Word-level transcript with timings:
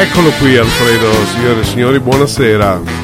Eccolo 0.00 0.30
qui 0.38 0.56
Alfredo, 0.56 1.10
signore 1.26 1.60
e 1.62 1.64
signori, 1.64 1.98
buonasera. 1.98 2.97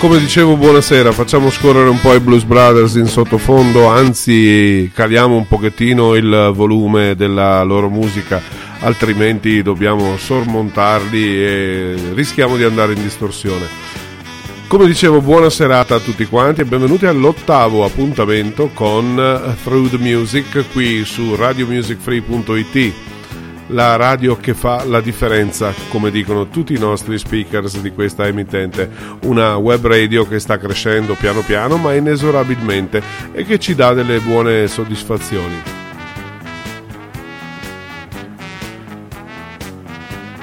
Come 0.00 0.18
dicevo, 0.18 0.56
buonasera, 0.56 1.12
facciamo 1.12 1.50
scorrere 1.50 1.90
un 1.90 2.00
po' 2.00 2.14
i 2.14 2.20
Blues 2.20 2.44
Brothers 2.44 2.94
in 2.94 3.04
sottofondo, 3.04 3.86
anzi 3.86 4.90
caliamo 4.94 5.36
un 5.36 5.46
pochettino 5.46 6.14
il 6.14 6.52
volume 6.54 7.14
della 7.14 7.62
loro 7.64 7.90
musica, 7.90 8.40
altrimenti 8.80 9.60
dobbiamo 9.60 10.16
sormontarli 10.16 11.44
e 11.44 11.94
rischiamo 12.14 12.56
di 12.56 12.64
andare 12.64 12.94
in 12.94 13.02
distorsione. 13.02 13.66
Come 14.68 14.86
dicevo, 14.86 15.20
buona 15.20 15.50
serata 15.50 15.96
a 15.96 16.00
tutti 16.00 16.24
quanti 16.24 16.62
e 16.62 16.64
benvenuti 16.64 17.04
all'ottavo 17.04 17.84
appuntamento 17.84 18.70
con 18.72 19.54
Through 19.62 19.90
the 19.90 19.98
Music 19.98 20.64
qui 20.72 21.04
su 21.04 21.34
radiomusicfree.it 21.34 23.09
la 23.70 23.96
radio 23.96 24.36
che 24.36 24.54
fa 24.54 24.84
la 24.84 25.00
differenza, 25.00 25.72
come 25.88 26.10
dicono 26.10 26.48
tutti 26.48 26.74
i 26.74 26.78
nostri 26.78 27.18
speakers 27.18 27.80
di 27.80 27.92
questa 27.92 28.26
emittente, 28.26 28.90
una 29.22 29.56
web 29.56 29.86
radio 29.86 30.26
che 30.26 30.38
sta 30.38 30.58
crescendo 30.58 31.14
piano 31.14 31.40
piano 31.42 31.76
ma 31.76 31.94
inesorabilmente 31.94 33.02
e 33.32 33.44
che 33.44 33.58
ci 33.58 33.74
dà 33.74 33.92
delle 33.92 34.18
buone 34.20 34.66
soddisfazioni. 34.66 35.78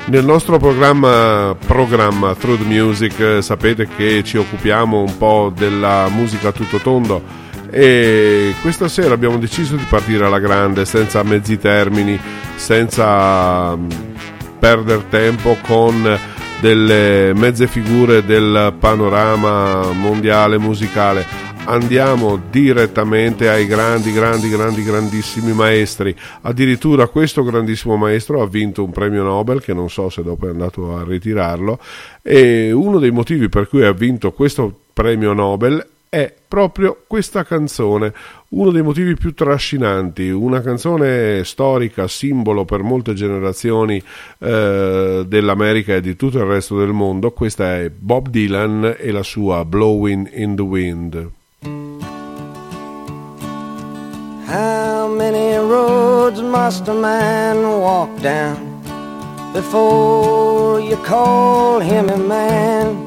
Nel 0.06 0.24
nostro 0.24 0.58
programma, 0.58 1.54
programma 1.66 2.34
Through 2.34 2.60
the 2.60 2.64
Music 2.64 3.44
sapete 3.44 3.90
che 3.90 4.24
ci 4.24 4.38
occupiamo 4.38 5.02
un 5.02 5.18
po' 5.18 5.52
della 5.54 6.08
musica 6.10 6.54
tutto 6.54 6.78
tondo 6.78 7.47
e 7.70 8.54
questa 8.62 8.88
sera 8.88 9.14
abbiamo 9.14 9.38
deciso 9.38 9.76
di 9.76 9.86
partire 9.90 10.26
alla 10.26 10.40
grande 10.40 10.86
senza 10.86 11.24
mezzi 11.24 11.58
termini 11.58 12.20
senza 12.56 13.76
mm, 13.76 13.90
perdere 14.60 15.06
tempo 15.10 15.58
con 15.62 16.20
delle 16.60 17.34
mezze 17.36 17.68
figure 17.68 18.26
del 18.26 18.74
panorama 18.80 19.92
mondiale 19.92 20.58
musicale 20.58 21.48
andiamo 21.68 22.40
direttamente 22.50 23.50
ai 23.50 23.66
grandi, 23.66 24.12
grandi, 24.12 24.50
grandi, 24.50 24.84
grandissimi 24.84 25.54
maestri. 25.54 26.16
Addirittura 26.42 27.08
questo 27.08 27.44
grandissimo 27.44 27.98
maestro 27.98 28.42
ha 28.42 28.48
vinto 28.48 28.84
un 28.84 28.92
premio 28.92 29.24
Nobel, 29.24 29.62
che 29.62 29.74
non 29.74 29.90
so 29.90 30.10
se 30.10 30.24
dopo 30.24 30.48
è 30.48 30.50
andato 30.50 30.96
a 30.96 31.04
ritirarlo, 31.04 31.80
e 32.22 32.72
uno 32.72 33.00
dei 33.00 33.12
motivi 33.12 33.50
per 33.50 33.68
cui 33.68 33.84
ha 33.84 33.92
vinto 33.92 34.32
questo 34.32 34.74
premio 34.94 35.34
Nobel 35.34 35.86
è 36.10 36.34
proprio 36.48 37.04
questa 37.06 37.44
canzone, 37.44 38.14
uno 38.50 38.72
dei 38.72 38.82
motivi 38.82 39.16
più 39.16 39.34
trascinanti, 39.34 40.30
una 40.30 40.62
canzone 40.62 41.44
storica, 41.44 42.08
simbolo 42.08 42.66
per 42.66 42.82
molte 42.82 43.14
generazioni 43.14 44.02
eh, 44.40 45.24
dell'America 45.28 45.96
e 45.96 46.02
di 46.02 46.16
tutto 46.16 46.38
il 46.38 46.46
resto 46.46 46.78
del 46.78 46.94
mondo. 46.94 47.32
Questa 47.32 47.76
è 47.76 47.90
Bob 47.90 48.30
Dylan 48.30 48.96
e 48.98 49.12
la 49.12 49.24
sua 49.24 49.66
Blowing 49.66 50.30
in 50.34 50.56
the 50.56 50.62
Wind. 50.62 51.30
How 54.50 55.14
many 55.14 55.58
roads 55.58 56.40
must 56.40 56.88
a 56.88 56.94
man 56.94 57.58
walk 57.82 58.10
down 58.22 58.82
before 59.52 60.80
you 60.80 60.96
call 61.04 61.82
him 61.82 62.08
a 62.08 62.16
man? 62.16 63.07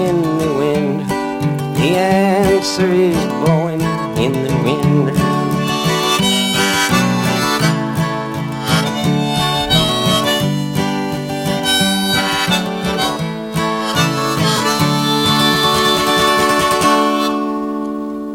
The 1.81 1.97
answer 1.97 2.91
is 2.93 3.17
blowing 3.43 3.81
in 4.21 4.33
the 4.33 4.53
wind. 4.63 5.30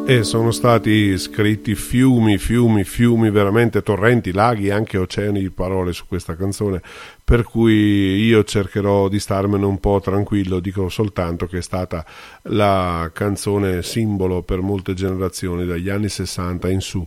E 0.09 0.23
sono 0.23 0.53
stati 0.53 1.19
scritti 1.19 1.75
fiumi, 1.75 2.39
fiumi, 2.39 2.85
fiumi, 2.85 3.29
veramente 3.29 3.83
torrenti, 3.83 4.31
laghi, 4.31 4.71
anche 4.71 4.99
oceani 4.99 5.41
di 5.41 5.51
parole 5.51 5.93
su 5.93 6.07
questa 6.07 6.37
canzone, 6.37 6.81
per 7.25 7.43
cui 7.43 8.23
io 8.25 8.45
cercherò 8.45 9.09
di 9.09 9.19
starmene 9.19 9.65
un 9.65 9.81
po' 9.81 10.01
tranquillo, 10.01 10.61
dico 10.61 10.89
soltanto 10.89 11.49
che 11.49 11.59
è 11.59 11.61
stata 11.61 12.07
la 12.43 13.11
canzone 13.13 13.83
simbolo 13.83 14.43
per 14.43 14.61
molte 14.61 14.95
generazioni 14.95 15.67
dagli 15.67 15.89
anni 15.89 16.09
60 16.09 16.69
in 16.69 16.81
su 16.81 17.05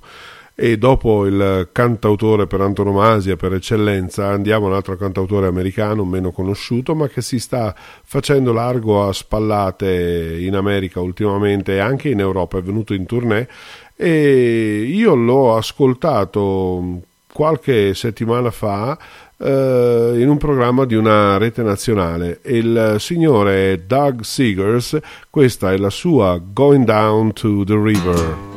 e 0.61 0.77
dopo 0.77 1.25
il 1.25 1.69
cantautore 1.71 2.45
per 2.45 2.59
antonomasia, 2.59 3.37
per 3.37 3.53
eccellenza, 3.53 4.27
andiamo 4.27 4.65
a 4.65 4.69
un 4.71 4.75
altro 4.75 4.97
cantautore 4.97 5.47
americano 5.47 6.03
meno 6.03 6.33
conosciuto, 6.33 6.95
ma 6.95 7.07
che 7.07 7.21
si 7.21 7.39
sta 7.39 7.73
facendo 8.03 8.51
largo 8.51 9.07
a 9.07 9.13
spallate 9.13 10.35
in 10.37 10.57
America 10.57 10.99
ultimamente 10.99 11.75
e 11.75 11.79
anche 11.79 12.09
in 12.09 12.19
Europa, 12.19 12.57
è 12.57 12.61
venuto 12.61 12.93
in 12.93 13.05
tournée 13.05 13.47
e 13.95 14.81
io 14.85 15.15
l'ho 15.15 15.55
ascoltato 15.55 17.03
qualche 17.31 17.93
settimana 17.93 18.51
fa 18.51 18.97
eh, 19.37 20.15
in 20.17 20.27
un 20.27 20.37
programma 20.37 20.83
di 20.83 20.95
una 20.95 21.37
rete 21.37 21.63
nazionale. 21.63 22.41
Il 22.43 22.97
signore 22.99 23.85
Doug 23.87 24.23
Seegers, 24.23 24.99
questa 25.29 25.71
è 25.71 25.77
la 25.77 25.89
sua 25.89 26.37
Going 26.43 26.83
Down 26.83 27.31
to 27.31 27.63
the 27.63 27.79
River. 27.81 28.48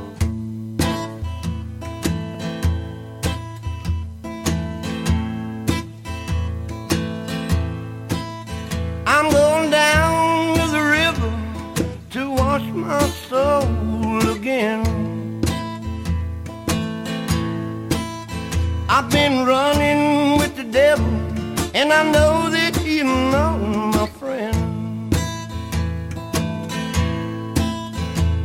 I 21.95 22.03
know 22.11 22.51
that 22.51 22.75
you 22.85 23.05
know 23.05 23.59
my 23.97 24.07
friend. 24.19 25.15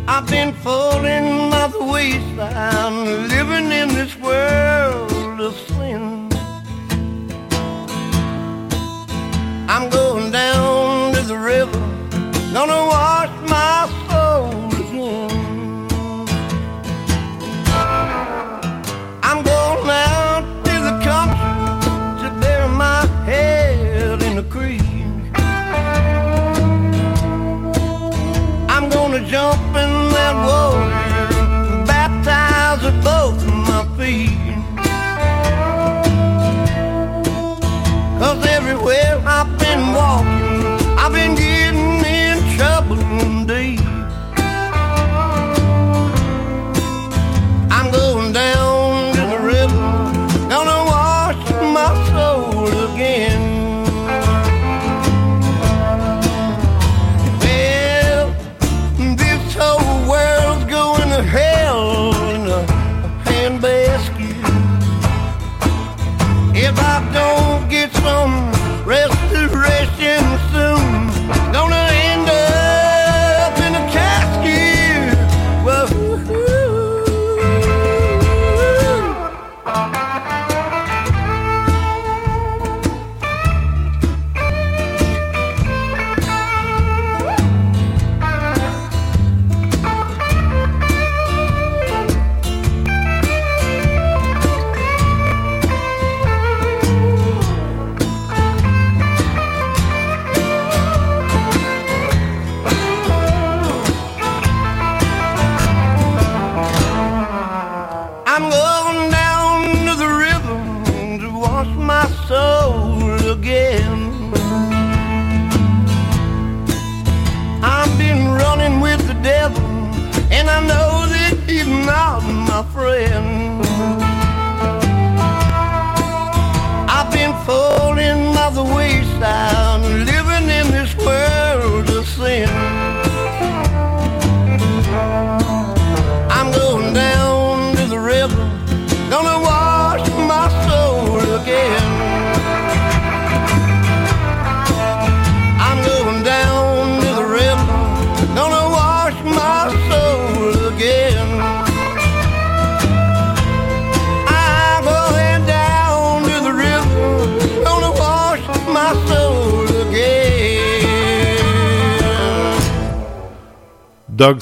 I've 0.08 0.28
been 0.28 0.54
falling 0.66 1.50
by 1.50 1.68
the 1.68 1.84
wayside, 1.94 3.30
living 3.36 3.72
in 3.72 3.88
this 4.00 4.16
world 4.18 4.57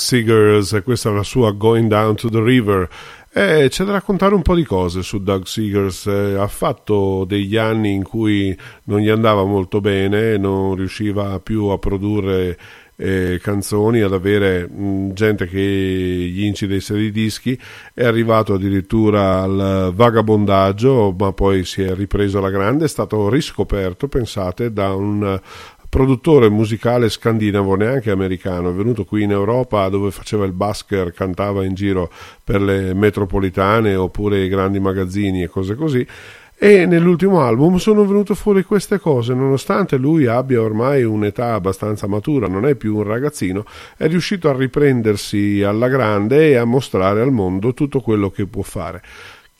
Seegers, 0.05 0.81
questa 0.83 1.09
è 1.09 1.13
la 1.13 1.23
sua 1.23 1.51
Going 1.51 1.89
Down 1.89 2.15
to 2.15 2.29
the 2.29 2.39
River. 2.39 2.87
E 3.33 3.67
c'è 3.69 3.83
da 3.83 3.93
raccontare 3.93 4.35
un 4.35 4.43
po' 4.43 4.53
di 4.53 4.63
cose 4.63 5.01
su 5.01 5.21
Doug 5.23 5.45
Seegers. 5.45 6.05
Eh, 6.05 6.35
ha 6.35 6.47
fatto 6.47 7.25
degli 7.25 7.57
anni 7.57 7.91
in 7.91 8.03
cui 8.03 8.55
non 8.83 8.99
gli 8.99 9.09
andava 9.09 9.43
molto 9.43 9.81
bene, 9.81 10.37
non 10.37 10.75
riusciva 10.75 11.39
più 11.39 11.65
a 11.65 11.79
produrre 11.79 12.57
eh, 12.97 13.39
canzoni, 13.41 14.01
ad 14.01 14.13
avere 14.13 14.69
mh, 14.69 15.13
gente 15.13 15.47
che 15.47 15.59
gli 15.59 16.43
incidesse 16.43 16.93
dei 16.93 17.11
dischi. 17.11 17.59
È 17.93 18.05
arrivato 18.05 18.53
addirittura 18.53 19.41
al 19.41 19.91
vagabondaggio, 19.93 21.13
ma 21.17 21.33
poi 21.33 21.65
si 21.65 21.81
è 21.81 21.95
ripreso 21.95 22.37
alla 22.37 22.51
grande. 22.51 22.85
È 22.85 22.87
stato 22.87 23.27
riscoperto, 23.27 24.07
pensate, 24.07 24.71
da 24.71 24.93
un 24.93 25.41
produttore 25.95 26.49
musicale 26.49 27.07
scandinavo, 27.07 27.75
neanche 27.75 28.11
americano, 28.11 28.69
è 28.69 28.73
venuto 28.73 29.05
qui 29.05 29.23
in 29.23 29.31
Europa 29.31 29.87
dove 29.87 30.11
faceva 30.11 30.43
il 30.43 30.51
busker, 30.51 31.13
cantava 31.13 31.63
in 31.63 31.73
giro 31.73 32.11
per 32.43 32.61
le 32.61 32.93
metropolitane 32.93 33.95
oppure 33.95 34.43
i 34.43 34.49
grandi 34.49 34.81
magazzini 34.81 35.41
e 35.41 35.47
cose 35.47 35.73
così. 35.75 36.05
E 36.57 36.85
nell'ultimo 36.85 37.39
album 37.43 37.77
sono 37.77 38.05
venute 38.05 38.35
fuori 38.35 38.63
queste 38.63 38.99
cose, 38.99 39.33
nonostante 39.33 39.95
lui 39.95 40.25
abbia 40.25 40.61
ormai 40.61 41.03
un'età 41.03 41.53
abbastanza 41.53 42.07
matura, 42.07 42.47
non 42.47 42.65
è 42.65 42.75
più 42.75 42.97
un 42.97 43.03
ragazzino, 43.03 43.63
è 43.95 44.07
riuscito 44.07 44.49
a 44.49 44.53
riprendersi 44.53 45.63
alla 45.63 45.87
grande 45.87 46.49
e 46.49 46.55
a 46.55 46.65
mostrare 46.65 47.21
al 47.21 47.31
mondo 47.31 47.73
tutto 47.73 48.01
quello 48.01 48.29
che 48.29 48.45
può 48.47 48.63
fare. 48.63 49.01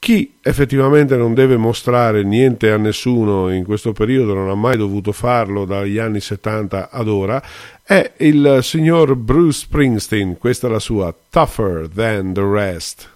Chi 0.06 0.36
effettivamente 0.40 1.16
non 1.16 1.34
deve 1.34 1.56
mostrare 1.56 2.22
niente 2.22 2.70
a 2.70 2.76
nessuno 2.76 3.52
in 3.52 3.64
questo 3.64 3.90
periodo, 3.92 4.34
non 4.34 4.48
ha 4.48 4.54
mai 4.54 4.76
dovuto 4.76 5.10
farlo 5.10 5.64
dagli 5.64 5.98
anni 5.98 6.20
70 6.20 6.90
ad 6.92 7.08
ora, 7.08 7.42
è 7.82 8.12
il 8.18 8.60
signor 8.62 9.16
Bruce 9.16 9.62
Springsteen, 9.62 10.38
questa 10.38 10.68
è 10.68 10.70
la 10.70 10.78
sua 10.78 11.12
Tougher 11.28 11.88
Than 11.92 12.32
the 12.34 12.48
Rest. 12.48 13.15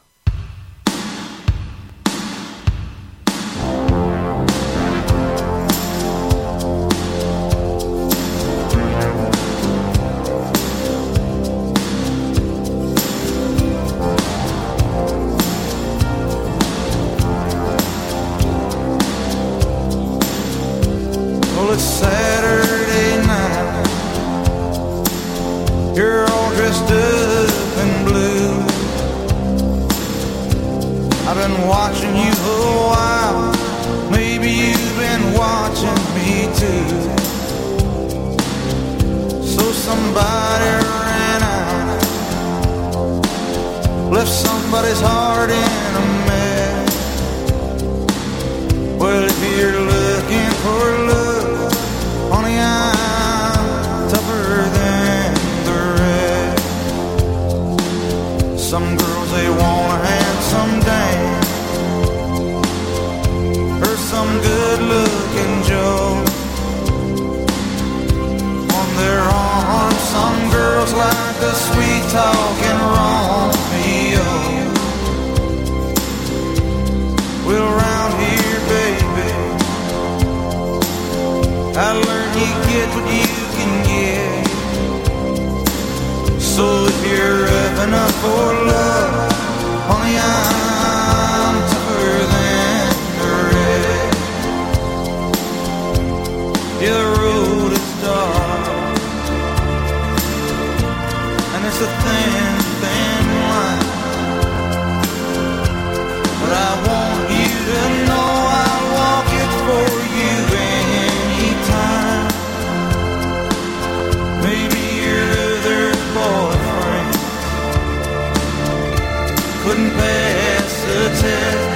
couldn't 119.71 119.91
pass 119.91 120.85
the 120.85 121.23
test. 121.23 121.70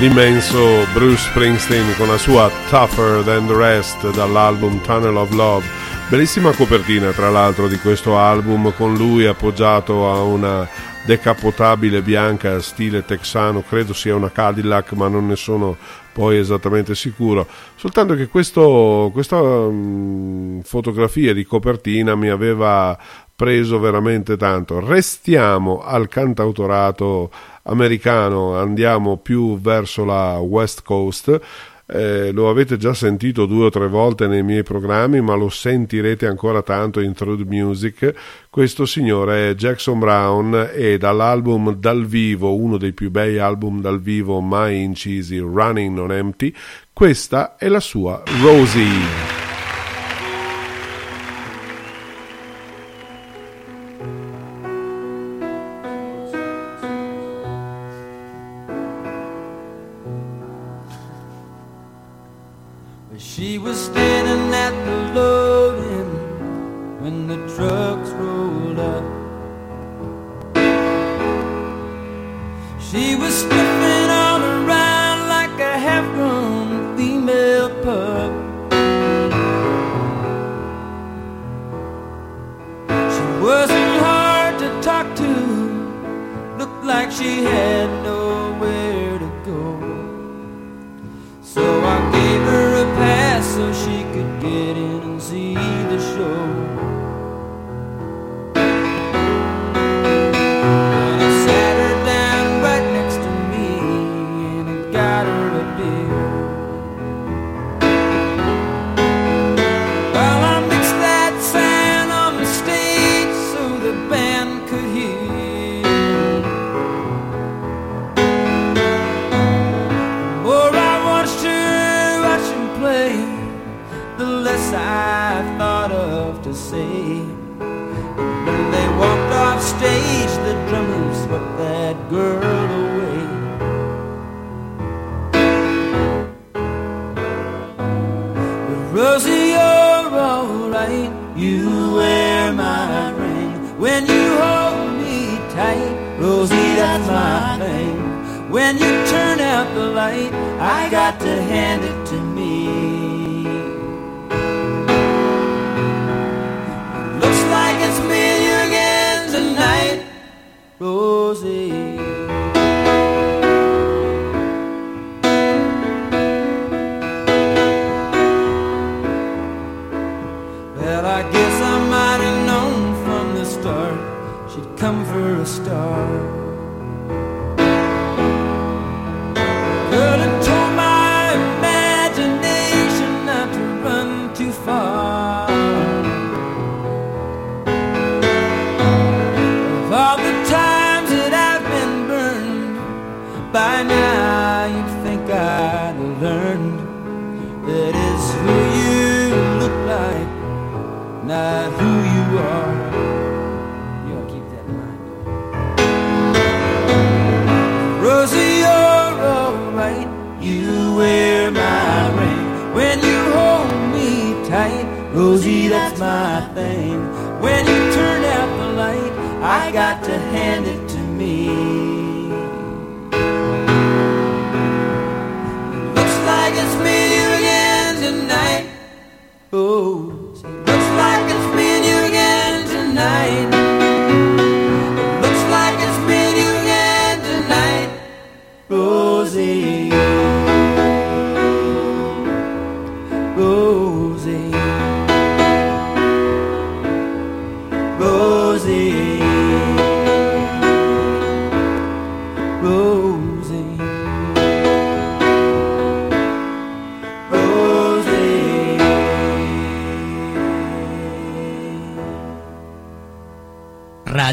L'immenso 0.00 0.86
Bruce 0.94 1.28
Springsteen 1.28 1.94
con 1.98 2.08
la 2.08 2.16
sua 2.16 2.50
Tougher 2.70 3.22
Than 3.22 3.46
the 3.46 3.54
Rest 3.54 4.10
dall'album 4.14 4.80
Tunnel 4.80 5.14
of 5.14 5.30
Love. 5.32 5.66
Bellissima 6.08 6.52
copertina 6.52 7.10
tra 7.10 7.28
l'altro 7.28 7.68
di 7.68 7.76
questo 7.76 8.16
album 8.16 8.72
con 8.76 8.94
lui 8.94 9.26
appoggiato 9.26 10.10
a 10.10 10.22
una 10.22 10.66
decapotabile 11.04 12.00
bianca 12.00 12.60
stile 12.60 13.04
texano, 13.04 13.60
credo 13.60 13.92
sia 13.92 14.14
una 14.14 14.30
Cadillac 14.30 14.92
ma 14.92 15.08
non 15.08 15.26
ne 15.26 15.36
sono 15.36 15.76
poi 16.14 16.38
esattamente 16.38 16.94
sicuro, 16.94 17.46
soltanto 17.76 18.14
che 18.14 18.28
questo, 18.28 19.10
questa 19.12 19.38
um, 19.38 20.62
fotografia 20.62 21.34
di 21.34 21.44
copertina 21.44 22.14
mi 22.14 22.28
aveva 22.28 22.98
preso 23.36 23.78
veramente 23.78 24.38
tanto. 24.38 24.80
Restiamo 24.80 25.82
al 25.82 26.08
cantautorato 26.08 27.30
americano, 27.62 28.56
andiamo 28.56 29.16
più 29.18 29.58
verso 29.60 30.04
la 30.04 30.38
West 30.38 30.82
Coast. 30.82 31.40
eh, 31.92 32.30
lo 32.32 32.48
avete 32.48 32.76
già 32.76 32.94
sentito 32.94 33.46
due 33.46 33.66
o 33.66 33.70
tre 33.70 33.88
volte 33.88 34.26
nei 34.26 34.42
miei 34.42 34.62
programmi, 34.62 35.20
ma 35.20 35.34
lo 35.34 35.48
sentirete 35.48 36.26
ancora 36.26 36.62
tanto 36.62 37.00
in 37.00 37.12
Truth 37.14 37.44
Music. 37.44 38.14
Questo 38.48 38.86
signore 38.86 39.50
è 39.50 39.54
Jackson 39.54 39.98
Brown 39.98 40.70
e 40.72 40.98
dall'album 40.98 41.74
dal 41.74 42.06
vivo, 42.06 42.54
uno 42.54 42.76
dei 42.76 42.92
più 42.92 43.10
bei 43.10 43.38
album 43.38 43.80
dal 43.80 44.00
vivo 44.00 44.40
mai 44.40 44.82
incisi, 44.82 45.38
Running 45.38 45.98
on 45.98 46.12
Empty, 46.12 46.54
questa 46.92 47.56
è 47.56 47.68
la 47.68 47.80
sua 47.80 48.22
Rosie. 48.40 49.39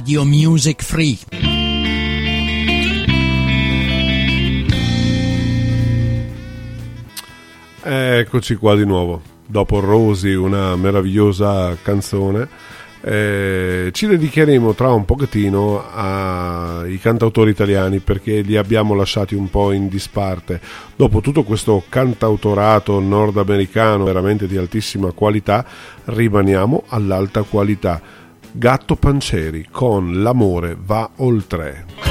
Radio 0.08 0.24
Music 0.24 0.84
Free. 0.84 1.18
Eccoci 7.84 8.56
qua 8.56 8.76
di 8.76 8.86
nuovo. 8.86 9.22
Dopo 9.46 9.82
Rosy, 9.82 10.34
una 10.34 10.78
meravigliosa 10.78 11.76
canzone, 11.82 12.48
eh, 13.02 13.90
ci 13.92 14.08
dedicheremo 14.08 14.74
tra 14.76 14.94
un 14.94 15.04
pochettino 15.04 15.84
ai 15.92 16.98
cantautori 17.00 17.52
italiani 17.52 18.00
perché 18.00 18.40
li 18.40 18.56
abbiamo 18.56 18.94
lasciati 18.94 19.36
un 19.36 19.50
po' 19.50 19.74
in 19.74 19.90
disparte. 19.90 20.62
Dopo 20.96 21.20
tutto 21.20 21.44
questo 21.44 21.84
cantautorato 21.90 23.02
nordamericano 23.02 24.06
veramente 24.06 24.48
di 24.48 24.56
altissima 24.56 25.12
qualità, 25.12 25.66
rimaniamo 26.06 26.86
all'alta 26.88 27.44
qualità 27.44 28.26
Gatto 28.58 28.96
Panceri 28.96 29.68
con 29.70 30.24
L'amore 30.24 30.76
va 30.80 31.08
oltre. 31.18 32.07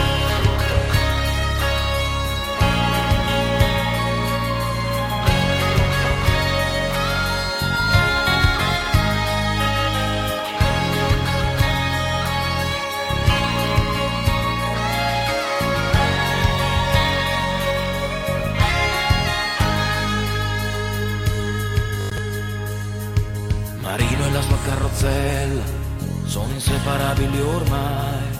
Inseparabili 26.87 27.41
ormai. 27.41 28.39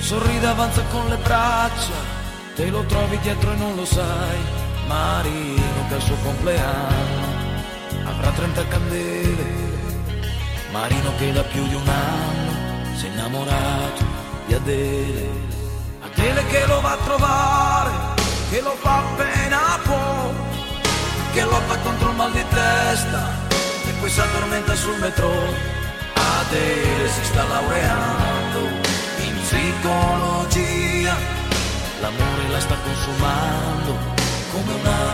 Sorride, 0.00 0.46
avanza 0.46 0.82
con 0.90 1.08
le 1.08 1.16
braccia, 1.16 1.98
te 2.56 2.68
lo 2.70 2.82
trovi 2.84 3.18
dietro 3.20 3.52
e 3.52 3.56
non 3.56 3.76
lo 3.76 3.84
sai. 3.84 4.38
Marino 4.86 5.86
che 5.88 5.94
al 5.94 6.02
suo 6.02 6.16
compleanno 6.24 7.26
avrà 8.04 8.30
30 8.30 8.68
candele. 8.68 9.66
Marino 10.72 11.10
che 11.18 11.32
da 11.32 11.42
più 11.42 11.66
di 11.68 11.74
un 11.74 11.88
anno 11.88 12.96
si 12.96 13.06
è 13.06 13.08
innamorato 13.10 14.04
di 14.46 14.54
Adele. 14.54 15.30
Adele 16.00 16.46
che 16.46 16.66
lo 16.66 16.80
va 16.80 16.92
a 16.92 17.04
trovare, 17.04 17.90
che 18.50 18.60
lo 18.60 18.74
fa 18.80 18.98
appena 18.98 19.78
può, 19.84 20.32
che 21.32 21.42
lotta 21.42 21.78
contro 21.78 22.10
il 22.10 22.16
mal 22.16 22.32
di 22.32 22.44
testa 22.48 23.46
e 23.86 23.92
poi 24.00 24.10
si 24.10 24.20
addormenta 24.20 24.74
sul 24.74 24.98
metro. 24.98 25.77
Adele 26.48 27.08
si 27.08 27.24
sta 27.24 27.44
laureando. 27.44 28.60
In 29.18 29.34
psicologia, 29.42 31.14
l'amore 32.00 32.48
la 32.48 32.60
sta 32.60 32.74
consumando 32.82 33.98
come 34.50 34.72
una 34.72 35.07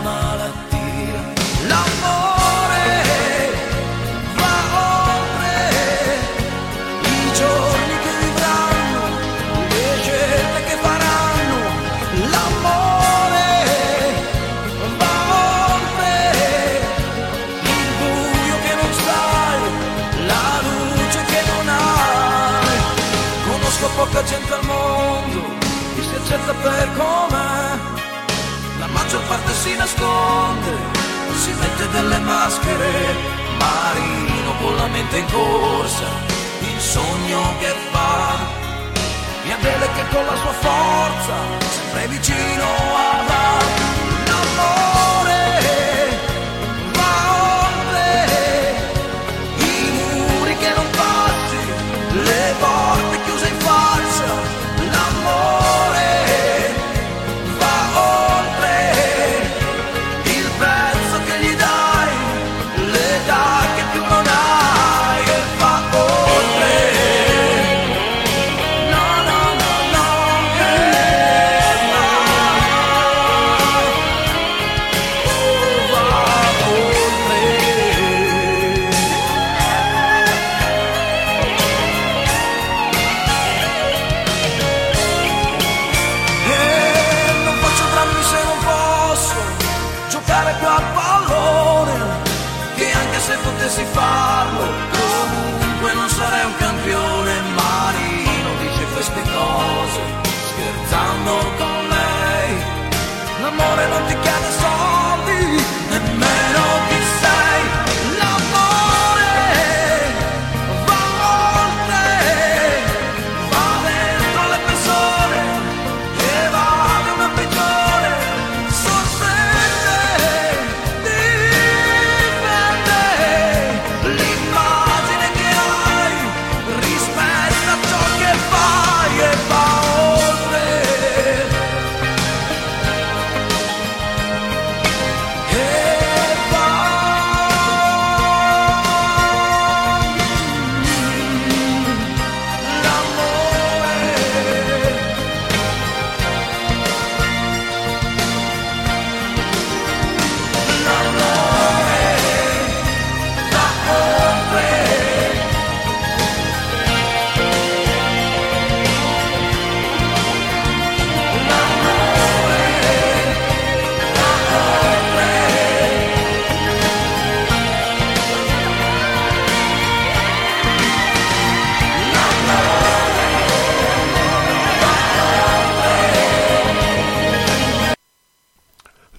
per 26.53 26.89
com'è. 26.97 27.79
La 28.79 28.87
maggior 28.89 29.23
parte 29.29 29.53
si 29.53 29.75
nasconde, 29.77 30.73
si 31.43 31.53
mette 31.53 31.89
delle 31.91 32.19
maschere. 32.19 32.93
Marino 33.59 34.53
con 34.61 34.77
la 34.77 34.87
mente 34.89 35.19
in 35.19 35.27
corsa, 35.31 36.09
il 36.61 36.81
sogno 36.81 37.41
che 37.59 37.75
fa. 37.91 38.63
E 39.45 39.53
Adele 39.53 39.89
che 39.95 40.05
con 40.11 40.25
la 40.25 40.37
sua 40.37 40.53
forza, 40.53 41.35
sempre 41.71 42.09
vicino 42.09 42.67
avrà. 43.13 43.45
L'amore 44.27 44.93
va 44.93 44.94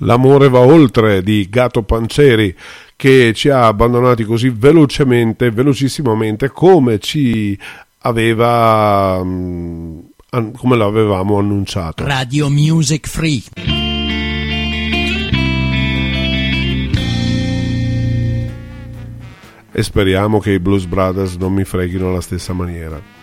L'amore 0.05 0.49
va 0.49 0.59
oltre 0.59 1.23
di 1.23 1.47
Gatto 1.49 1.81
Panceri 1.81 2.55
che 2.95 3.33
ci 3.33 3.49
ha 3.49 3.65
abbandonati 3.65 4.23
così 4.23 4.49
velocemente, 4.49 5.49
velocissimamente 5.49 6.49
come 6.49 6.99
ci 6.99 7.57
aveva 7.99 9.21
mm, 9.23 9.99
come 10.55 10.77
l'avevamo 10.77 11.39
annunciato. 11.39 12.05
Radio 12.05 12.49
Music 12.49 13.07
Free. 13.07 13.43
e 19.77 19.83
speriamo 19.83 20.39
che 20.39 20.51
i 20.51 20.59
Blues 20.59 20.85
Brothers 20.85 21.35
non 21.35 21.51
mi 21.51 21.65
freghino 21.65 22.07
alla 22.07 22.21
stessa 22.21 22.53
maniera. 22.53 23.14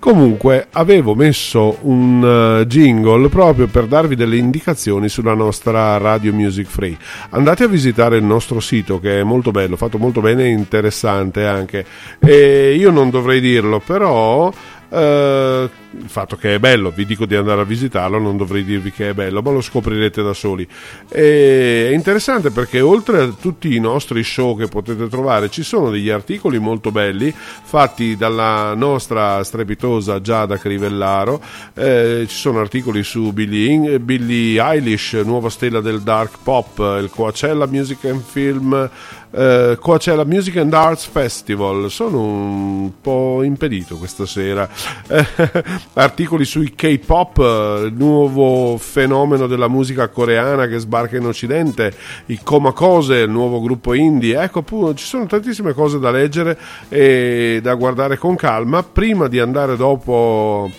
Comunque 0.00 0.66
avevo 0.72 1.14
messo 1.14 1.76
un 1.82 2.60
eh, 2.62 2.66
jingle 2.66 3.28
proprio 3.28 3.66
per 3.66 3.84
darvi 3.84 4.16
delle 4.16 4.38
indicazioni 4.38 5.10
sulla 5.10 5.34
nostra 5.34 5.98
Radio 5.98 6.32
Music 6.32 6.66
Free. 6.66 6.96
Andate 7.28 7.64
a 7.64 7.68
visitare 7.68 8.16
il 8.16 8.24
nostro 8.24 8.60
sito 8.60 8.98
che 8.98 9.20
è 9.20 9.22
molto 9.22 9.50
bello, 9.50 9.76
fatto 9.76 9.98
molto 9.98 10.22
bene 10.22 10.44
e 10.44 10.48
interessante 10.48 11.44
anche. 11.44 11.84
E 12.18 12.74
io 12.76 12.90
non 12.90 13.10
dovrei 13.10 13.40
dirlo, 13.40 13.78
però 13.78 14.50
eh, 14.88 15.70
il 15.98 16.08
fatto 16.08 16.36
che 16.36 16.54
è 16.54 16.58
bello, 16.58 16.90
vi 16.90 17.04
dico 17.04 17.26
di 17.26 17.34
andare 17.34 17.62
a 17.62 17.64
visitarlo, 17.64 18.18
non 18.18 18.36
dovrei 18.36 18.64
dirvi 18.64 18.92
che 18.92 19.10
è 19.10 19.14
bello, 19.14 19.42
ma 19.42 19.50
lo 19.50 19.60
scoprirete 19.60 20.22
da 20.22 20.32
soli. 20.32 20.66
E 21.08 21.88
è 21.90 21.94
interessante 21.94 22.50
perché 22.50 22.80
oltre 22.80 23.22
a 23.22 23.28
tutti 23.28 23.74
i 23.74 23.80
nostri 23.80 24.22
show 24.22 24.56
che 24.56 24.68
potete 24.68 25.08
trovare, 25.08 25.50
ci 25.50 25.62
sono 25.62 25.90
degli 25.90 26.08
articoli 26.10 26.58
molto 26.58 26.92
belli 26.92 27.34
fatti 27.34 28.16
dalla 28.16 28.74
nostra 28.74 29.42
strepitosa 29.42 30.20
Giada 30.20 30.58
Crivellaro. 30.58 31.42
Eh, 31.74 32.24
ci 32.28 32.36
sono 32.36 32.60
articoli 32.60 33.02
su 33.02 33.32
Billie, 33.32 33.98
Billie 33.98 34.62
Eilish, 34.62 35.14
nuova 35.24 35.50
stella 35.50 35.80
del 35.80 36.02
dark 36.02 36.38
pop, 36.42 36.78
il 37.00 37.10
Coachella 37.10 37.66
Music 37.66 38.04
and 38.04 38.22
Film 38.22 38.90
eh, 39.32 39.76
Coachella 39.80 40.24
Music 40.24 40.56
and 40.56 40.72
Arts 40.72 41.06
Festival. 41.06 41.90
Sono 41.90 42.22
un 42.22 42.92
po' 43.00 43.42
impedito 43.42 43.96
questa 43.96 44.26
sera. 44.26 44.68
Eh, 45.10 45.26
articoli 45.94 46.44
sui 46.44 46.74
K-pop, 46.74 47.38
eh, 47.38 47.86
il 47.86 47.94
nuovo 47.94 48.76
fenomeno 48.78 49.46
della 49.46 49.68
musica 49.68 50.08
coreana 50.08 50.66
che 50.66 50.78
sbarca 50.78 51.16
in 51.16 51.26
Occidente, 51.26 51.92
i 52.26 52.40
Komakose, 52.42 53.16
il 53.16 53.30
nuovo 53.30 53.60
gruppo 53.60 53.94
indie. 53.94 54.40
Ecco, 54.40 54.60
appunto, 54.60 54.94
ci 54.94 55.04
sono 55.04 55.26
tantissime 55.26 55.72
cose 55.72 55.98
da 55.98 56.10
leggere 56.10 56.58
e 56.88 57.60
da 57.62 57.74
guardare 57.74 58.16
con 58.18 58.36
calma 58.36 58.82
prima 58.82 59.28
di 59.28 59.38
andare 59.38 59.76
dopo 59.76 60.70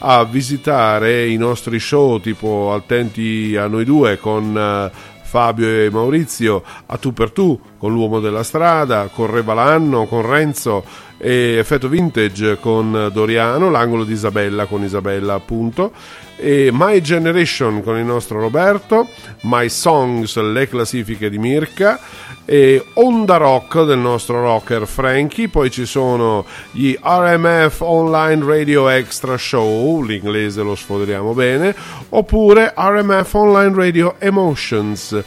a 0.00 0.24
visitare 0.24 1.26
i 1.26 1.36
nostri 1.36 1.80
show 1.80 2.20
tipo 2.20 2.72
Attenti 2.72 3.56
a 3.56 3.66
noi 3.66 3.84
due 3.84 4.16
con 4.18 4.56
eh, 4.56 5.16
Fabio 5.28 5.68
e 5.68 5.90
Maurizio, 5.90 6.62
a 6.86 6.96
tu 6.96 7.12
per 7.12 7.32
tu 7.32 7.60
con 7.76 7.92
l'uomo 7.92 8.18
della 8.18 8.42
strada, 8.42 9.10
con 9.12 9.30
Re 9.30 9.42
Balanno, 9.42 10.06
con 10.06 10.26
Renzo 10.26 10.82
e 11.18 11.56
Effetto 11.58 11.88
Vintage 11.88 12.58
con 12.58 13.10
Doriano, 13.12 13.70
l'angolo 13.70 14.04
di 14.04 14.14
Isabella 14.14 14.64
con 14.64 14.82
Isabella 14.82 15.34
appunto 15.34 15.92
e 16.38 16.70
My 16.72 17.00
Generation 17.00 17.82
con 17.82 17.98
il 17.98 18.04
nostro 18.04 18.40
Roberto, 18.40 19.08
My 19.42 19.68
Songs, 19.68 20.36
le 20.36 20.68
classifiche 20.68 21.28
di 21.28 21.38
Mirka 21.38 21.98
e 22.44 22.82
Onda 22.94 23.36
Rock 23.36 23.84
del 23.84 23.98
nostro 23.98 24.40
rocker 24.40 24.86
Frankie, 24.86 25.48
poi 25.48 25.70
ci 25.70 25.84
sono 25.84 26.44
gli 26.70 26.96
RMF 26.98 27.80
Online 27.80 28.44
Radio 28.44 28.88
Extra 28.88 29.36
Show, 29.36 30.02
l'inglese 30.02 30.62
lo 30.62 30.74
sfoderiamo 30.74 31.34
bene, 31.34 31.74
oppure 32.10 32.72
RMF 32.76 33.34
Online 33.34 33.74
Radio 33.74 34.14
Emotions. 34.18 35.22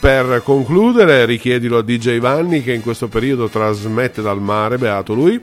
Per 0.00 0.42
concludere, 0.44 1.24
richiedilo 1.24 1.78
a 1.78 1.82
DJ 1.82 2.18
Vanni 2.18 2.62
che 2.62 2.72
in 2.72 2.82
questo 2.82 3.08
periodo 3.08 3.48
trasmette 3.48 4.20
dal 4.20 4.40
mare, 4.40 4.76
beato 4.76 5.14
lui 5.14 5.40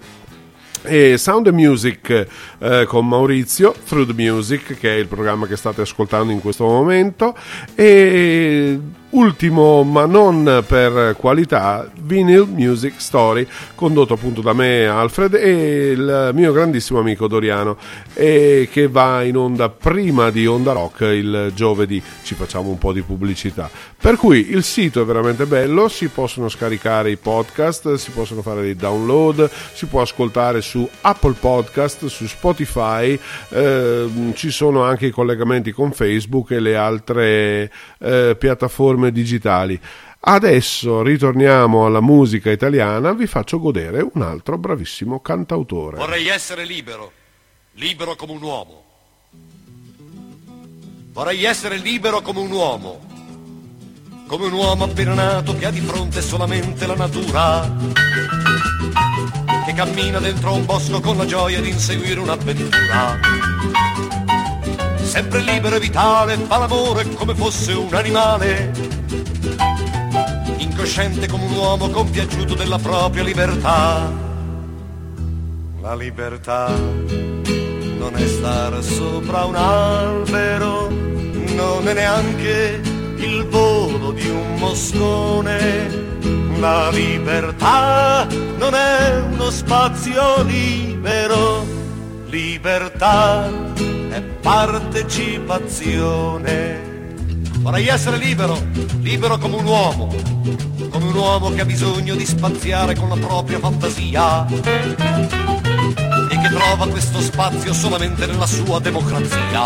e 0.83 1.17
Sound 1.17 1.47
Music 1.47 2.27
eh, 2.59 2.85
con 2.87 3.07
Maurizio, 3.07 3.73
Through 3.85 4.07
the 4.07 4.13
Music, 4.13 4.77
che 4.77 4.95
è 4.95 4.97
il 4.97 5.07
programma 5.07 5.47
che 5.47 5.55
state 5.55 5.81
ascoltando 5.81 6.31
in 6.31 6.41
questo 6.41 6.65
momento, 6.65 7.35
e 7.75 8.79
ultimo 9.11 9.83
ma 9.83 10.05
non 10.05 10.63
per 10.67 11.15
qualità 11.17 11.89
Vinyl 12.01 12.47
Music 12.47 12.93
Story 12.97 13.47
condotto 13.75 14.13
appunto 14.13 14.41
da 14.41 14.53
me 14.53 14.85
Alfred 14.85 15.33
e 15.35 15.91
il 15.91 16.31
mio 16.33 16.51
grandissimo 16.51 16.99
amico 16.99 17.27
Doriano 17.27 17.77
e 18.13 18.69
che 18.71 18.87
va 18.87 19.23
in 19.23 19.37
onda 19.37 19.69
prima 19.69 20.29
di 20.29 20.45
Onda 20.45 20.73
Rock 20.73 21.01
il 21.01 21.51
giovedì. 21.55 22.01
Ci 22.23 22.35
facciamo 22.35 22.69
un 22.69 22.77
po' 22.77 22.93
di 22.93 23.01
pubblicità. 23.01 23.69
Per 23.97 24.15
cui 24.17 24.51
il 24.51 24.63
sito 24.63 25.01
è 25.01 25.05
veramente 25.05 25.45
bello 25.45 25.87
si 25.87 26.07
possono 26.07 26.49
scaricare 26.49 27.11
i 27.11 27.17
podcast 27.17 27.95
si 27.95 28.11
possono 28.11 28.41
fare 28.41 28.61
dei 28.61 28.75
download 28.75 29.49
si 29.73 29.85
può 29.85 30.01
ascoltare 30.01 30.61
su 30.61 30.87
Apple 31.01 31.35
Podcast 31.39 32.05
su 32.07 32.25
Spotify 32.27 33.17
eh, 33.49 34.07
ci 34.33 34.49
sono 34.49 34.83
anche 34.83 35.07
i 35.07 35.11
collegamenti 35.11 35.71
con 35.71 35.91
Facebook 35.91 36.51
e 36.51 36.59
le 36.59 36.75
altre 36.75 37.71
eh, 37.99 38.35
piattaforme 38.37 39.00
piattaforme 39.01 39.11
digitali. 39.11 39.79
Adesso 40.23 41.01
ritorniamo 41.01 41.87
alla 41.87 42.01
musica 42.01 42.51
italiana, 42.51 43.11
vi 43.13 43.25
faccio 43.25 43.59
godere 43.59 44.07
un 44.13 44.21
altro 44.21 44.59
bravissimo 44.59 45.19
cantautore. 45.19 45.97
Vorrei 45.97 46.27
essere 46.27 46.63
libero, 46.63 47.11
libero 47.73 48.15
come 48.15 48.33
un 48.33 48.41
uomo. 48.43 48.83
Vorrei 51.11 51.43
essere 51.43 51.77
libero 51.77 52.21
come 52.21 52.39
un 52.39 52.51
uomo, 52.51 52.99
come 54.27 54.45
un 54.45 54.53
uomo 54.53 54.83
appena 54.85 55.13
nato 55.13 55.57
che 55.57 55.65
ha 55.65 55.71
di 55.71 55.81
fronte 55.81 56.21
solamente 56.21 56.85
la 56.85 56.95
natura, 56.95 57.75
che 59.65 59.73
cammina 59.73 60.19
dentro 60.19 60.53
un 60.53 60.65
bosco 60.65 61.01
con 61.01 61.17
la 61.17 61.25
gioia 61.25 61.59
di 61.59 61.69
inseguire 61.69 62.19
un'avventura 62.19 63.49
sempre 65.11 65.41
libero 65.41 65.75
e 65.75 65.79
vitale, 65.81 66.37
fa 66.37 66.57
l'amore 66.57 67.05
come 67.15 67.35
fosse 67.35 67.73
un 67.73 67.93
animale, 67.93 68.71
incosciente 70.81 71.27
come 71.27 71.45
un 71.45 71.55
uomo 71.55 71.89
compiaciuto 71.89 72.55
della 72.55 72.79
propria 72.79 73.21
libertà. 73.21 74.11
La 75.79 75.93
libertà 75.93 76.69
non 76.69 78.15
è 78.15 78.25
stare 78.25 78.81
sopra 78.81 79.43
un 79.43 79.53
albero, 79.53 80.89
non 80.89 81.87
è 81.87 81.93
neanche 81.93 82.81
il 83.17 83.45
volo 83.45 84.11
di 84.11 84.27
un 84.27 84.55
moscone. 84.55 85.99
La 86.57 86.89
libertà 86.89 88.25
non 88.57 88.73
è 88.73 89.19
uno 89.19 89.51
spazio 89.51 90.41
libero, 90.41 91.63
libertà 92.25 93.47
è 94.09 94.19
partecipazione. 94.41 96.90
Vorrei 97.61 97.87
essere 97.87 98.17
libero, 98.17 98.57
libero 99.01 99.37
come 99.37 99.55
un 99.55 99.65
uomo, 99.65 100.07
come 100.89 101.05
un 101.05 101.15
uomo 101.15 101.51
che 101.51 101.61
ha 101.61 101.65
bisogno 101.65 102.15
di 102.15 102.25
spaziare 102.25 102.95
con 102.95 103.09
la 103.09 103.15
propria 103.15 103.59
fantasia 103.59 104.45
e 104.47 106.37
che 106.37 106.49
trova 106.49 106.87
questo 106.87 107.21
spazio 107.21 107.73
solamente 107.73 108.25
nella 108.25 108.47
sua 108.47 108.79
democrazia. 108.79 109.63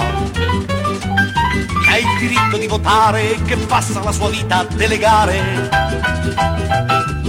Che 1.84 1.90
ha 1.90 1.98
il 1.98 2.20
diritto 2.20 2.58
di 2.58 2.68
votare 2.68 3.36
e 3.36 3.42
che 3.44 3.56
passa 3.58 4.04
la 4.04 4.12
sua 4.12 4.30
vita 4.30 4.60
a 4.60 4.66
delegare 4.66 5.70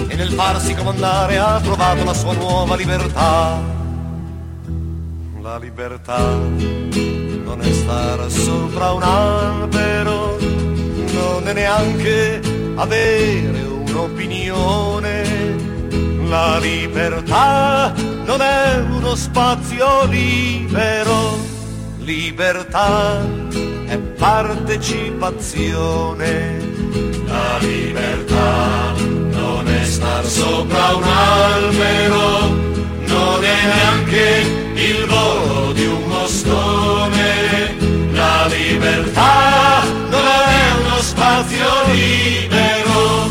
e 0.09 0.15
nel 0.17 0.31
farsi 0.33 0.75
comandare 0.75 1.39
ha 1.39 1.61
trovato 1.61 2.05
la 2.05 2.15
sua 2.15 2.33
nuova 2.35 2.77
libertà 2.77 3.75
la 5.47 5.59
libertà 5.59 6.19
non 7.47 7.61
è 7.61 7.73
stare 7.73 8.29
sopra 8.29 8.91
un 8.91 9.03
albero, 9.05 10.26
è 11.45 11.53
neanche 11.53 12.41
avere 12.77 13.63
un'opinione. 13.63 15.25
La 16.29 16.59
libertà 16.59 17.93
non 18.25 18.41
è 18.41 18.83
uno 18.91 19.15
spazio 19.15 20.07
libero, 20.07 21.39
libertà 21.99 23.23
è 23.87 23.99
partecipazione. 23.99 26.57
La 27.27 27.59
libertà 27.59 28.95
non 28.97 29.69
è 29.69 29.85
star 29.85 30.25
sopra 30.25 30.95
un 30.95 31.03
albero, 31.03 32.49
non 33.07 33.45
è 33.45 33.67
neanche 33.75 34.55
il 34.75 35.05
volo 35.07 35.73
di 35.73 35.85
un 35.87 36.03
moscone. 36.09 37.75
La 38.13 38.47
libertà 38.47 39.76
spazio 41.17 41.67
libero, 41.93 43.31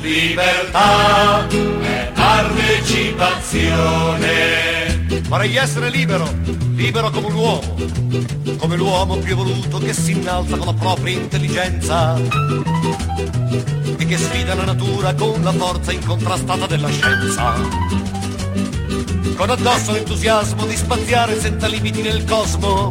libertà 0.00 1.46
è 1.46 2.10
partecipazione. 2.14 5.04
Vorrei 5.28 5.54
essere 5.56 5.90
libero, 5.90 6.26
libero 6.74 7.10
come 7.10 7.26
un 7.26 7.34
uomo, 7.34 7.74
come 8.56 8.76
l'uomo 8.76 9.16
più 9.16 9.32
evoluto 9.32 9.76
che 9.78 9.92
si 9.92 10.12
innalza 10.12 10.56
con 10.56 10.66
la 10.66 10.72
propria 10.72 11.18
intelligenza 11.18 12.16
e 13.98 14.06
che 14.06 14.16
sfida 14.16 14.54
la 14.54 14.64
natura 14.64 15.12
con 15.14 15.42
la 15.42 15.52
forza 15.52 15.92
incontrastata 15.92 16.66
della 16.66 16.88
scienza 16.88 18.04
con 19.36 19.50
addosso 19.50 19.92
l'entusiasmo 19.92 20.64
di 20.64 20.74
spaziare 20.74 21.38
senza 21.38 21.66
limiti 21.66 22.00
nel 22.00 22.24
cosmo. 22.24 22.90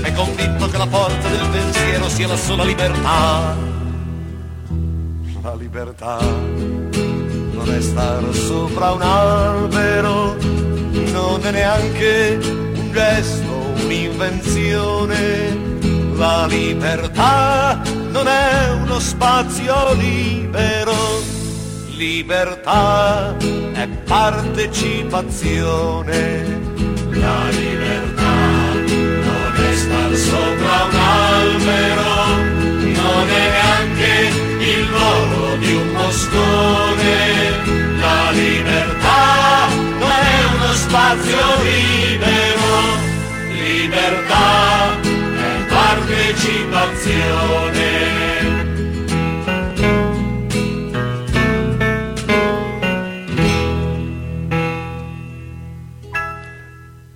È 0.00 0.12
convinto 0.12 0.68
che 0.68 0.78
la 0.78 0.86
forza 0.86 1.28
del 1.28 1.48
pensiero 1.50 2.08
sia 2.08 2.28
la 2.28 2.36
sola 2.36 2.64
libertà. 2.64 3.56
La 5.42 5.54
libertà 5.54 6.20
non 6.20 7.74
è 7.74 7.80
stare 7.80 8.32
sopra 8.32 8.92
un 8.92 9.02
albero, 9.02 10.36
non 11.12 11.44
è 11.44 11.50
neanche 11.50 12.38
un 12.40 12.90
gesto, 12.92 13.74
un'invenzione. 13.84 15.70
La 16.14 16.46
libertà 16.46 17.82
non 18.10 18.28
è 18.28 18.70
uno 18.82 19.00
spazio 19.00 19.94
libero 19.94 21.40
libertà 22.02 23.36
è 23.72 23.88
partecipazione. 24.04 26.61
Di 35.62 35.74
un 35.74 35.88
moscone. 35.92 37.70
La 37.98 38.30
libertà 38.32 39.68
non 39.98 40.10
è 40.10 40.44
uno 40.54 40.72
spazio 40.72 41.62
libero, 41.62 42.80
libertà 43.48 45.00
è 45.00 45.64
partecipazione. 45.68 48.22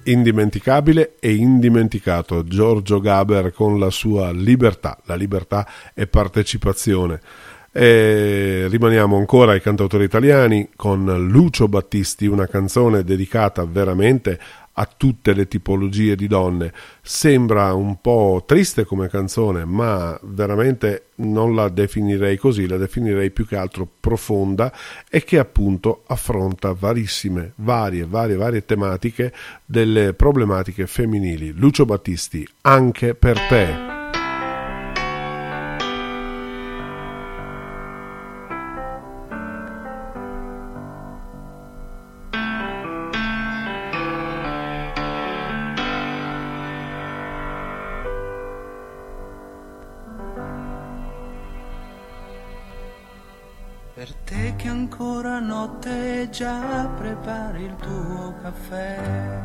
indimenticabile 0.07 1.17
e 1.19 1.35
indimenticato 1.35 2.45
Giorgio 2.45 3.01
Gaber 3.01 3.53
con 3.53 3.79
la 3.79 3.91
sua 3.91 4.31
libertà, 4.31 4.99
la 5.05 5.17
libertà 5.17 5.67
è 5.95 6.07
partecipazione. 6.07 7.21
E 7.79 8.69
rimaniamo 8.71 9.19
ancora 9.19 9.53
ai 9.53 9.61
cantautori 9.61 10.05
italiani 10.05 10.71
con 10.75 11.05
Lucio 11.29 11.69
Battisti, 11.69 12.25
una 12.25 12.47
canzone 12.47 13.05
dedicata 13.05 13.67
veramente 13.67 14.41
a 14.73 14.89
tutte 14.97 15.35
le 15.35 15.47
tipologie 15.47 16.17
di 16.17 16.27
donne. 16.27 16.73
Sembra 17.03 17.75
un 17.75 18.01
po' 18.01 18.45
triste 18.47 18.87
come 18.87 19.11
canzone, 19.11 19.67
ma 19.67 20.19
veramente 20.23 21.09
non 21.17 21.55
la 21.55 21.69
definirei 21.69 22.39
così, 22.39 22.67
la 22.67 22.79
definirei 22.79 23.31
più 23.31 23.47
che 23.47 23.57
altro 23.57 23.87
profonda 24.01 24.73
e 25.11 25.23
che 25.23 25.39
appunto 25.39 26.05
affronta 26.07 26.73
varissime, 26.73 27.53
varie, 27.57 28.07
varie, 28.07 28.37
varie 28.37 28.65
tematiche 28.65 29.35
delle 29.67 30.15
problematiche 30.15 30.87
femminili. 30.87 31.53
Lucio 31.53 31.85
Battisti, 31.85 32.49
anche 32.63 33.15
per 33.15 33.39
te. 33.49 33.96
Già 56.31 56.89
prepari 56.97 57.65
il 57.65 57.77
tuo 57.77 58.35
caffè. 58.43 59.43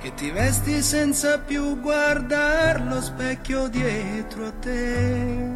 Che 0.00 0.14
ti 0.14 0.30
vesti 0.30 0.82
senza 0.82 1.38
più 1.38 1.80
guardare 1.80 2.78
lo 2.84 3.00
specchio 3.00 3.68
dietro 3.68 4.46
a 4.46 4.52
te. 4.52 5.48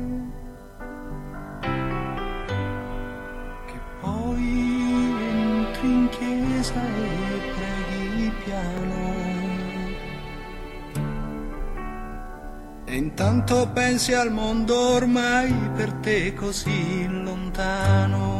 Che 3.67 3.81
poi 4.01 5.17
entri 5.29 5.93
in 5.93 6.09
chiesa 6.09 6.81
e 6.81 7.41
preghi 7.55 8.33
piano. 8.45 9.07
E 12.87 12.97
intanto 12.97 13.69
pensi 13.75 14.15
al 14.15 14.33
mondo 14.33 14.95
ormai 14.95 15.53
per 15.75 15.93
te 16.01 16.33
così 16.33 17.07
lontano. 17.59 18.37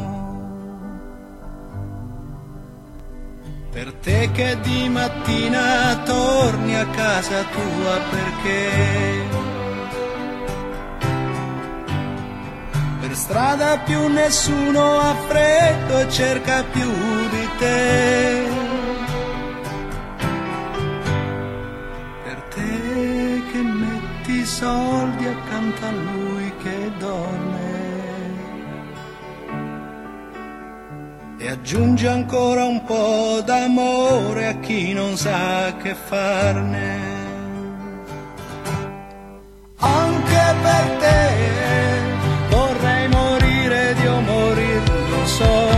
Per 3.71 3.93
te 4.01 4.29
che 4.31 4.57
di 4.61 4.89
mattina 4.89 6.01
torni 6.03 6.75
a 6.75 6.87
casa 6.87 7.43
tua 7.43 7.97
perché 8.09 9.27
per 12.99 13.15
strada 13.15 13.77
più 13.79 14.07
nessuno 14.07 14.99
ha 14.99 15.13
freddo 15.27 15.99
e 15.99 16.09
cerca 16.09 16.63
più 16.63 16.89
di 17.29 17.49
te. 17.57 18.67
soldi 24.59 25.25
accanto 25.27 25.85
a 25.85 25.91
lui 25.91 26.51
che 26.63 26.91
dorme. 26.97 27.58
E 31.49 31.53
aggiunge 31.53 32.07
ancora 32.07 32.63
un 32.63 32.83
po' 32.83 33.41
d'amore 33.43 34.45
a 34.45 34.59
chi 34.59 34.93
non 34.93 35.17
sa 35.17 35.73
che 35.81 35.95
farne. 35.95 36.87
Anche 39.77 40.43
per 40.61 40.85
te 41.01 41.21
vorrei 42.49 43.07
morire 43.07 43.95
di 43.95 44.05
o 44.05 44.19
morir, 44.21 44.81
non 45.09 45.25
so. 45.25 45.69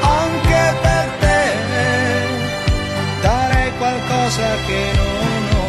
Anche 0.00 0.62
per 0.82 1.06
te 1.22 1.42
darei 3.20 3.70
qualcosa 3.78 4.48
che 4.66 4.82
non 4.96 5.42
così, 5.52 5.64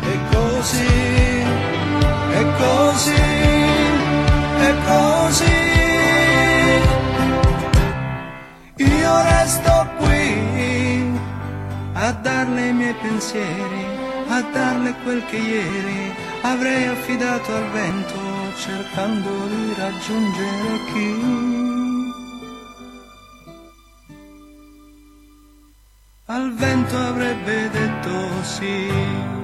è 0.00 0.16
così, 0.32 1.23
è 2.94 4.74
così. 4.86 5.62
Io 8.76 9.22
resto 9.22 9.88
qui 9.98 11.18
a 11.94 12.12
darle 12.12 12.68
i 12.68 12.72
miei 12.72 12.94
pensieri, 12.94 13.84
a 14.28 14.40
darle 14.52 14.94
quel 15.02 15.24
che 15.26 15.36
ieri 15.36 16.14
avrei 16.42 16.86
affidato 16.86 17.54
al 17.54 17.70
vento 17.70 18.18
cercando 18.56 19.30
di 19.48 19.74
raggiungere 19.76 20.78
chi. 20.92 21.42
Al 26.26 26.54
vento 26.54 26.96
avrebbe 26.96 27.70
detto 27.70 28.42
sì. 28.42 29.43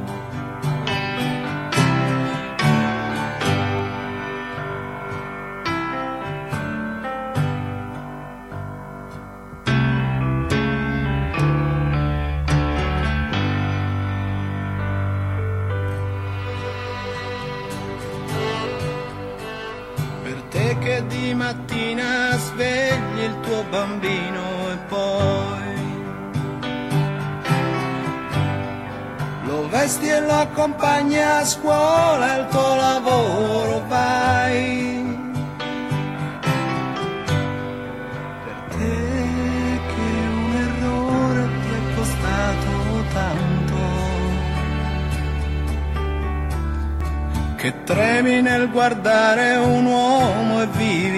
Bambino 23.70 24.70
e 24.72 24.76
poi 24.88 25.78
lo 29.44 29.68
vesti 29.68 30.08
e 30.08 30.20
lo 30.20 30.32
accompagni 30.32 31.20
a 31.22 31.44
scuola, 31.44 32.36
il 32.36 32.46
tuo 32.48 32.76
lavoro 32.76 33.84
vai. 33.88 35.08
Per 38.44 38.58
te 38.76 38.96
che 39.90 40.10
un 40.44 40.52
errore 40.66 41.48
ti 41.62 41.70
è 41.78 41.94
costato 41.96 42.70
tanto. 43.12 43.78
Che 47.56 47.82
tremi 47.84 48.40
nel 48.40 48.70
guardare 48.70 49.56
un 49.56 49.84
uomo 49.84 50.62
e 50.62 50.66
vivi 50.68 51.09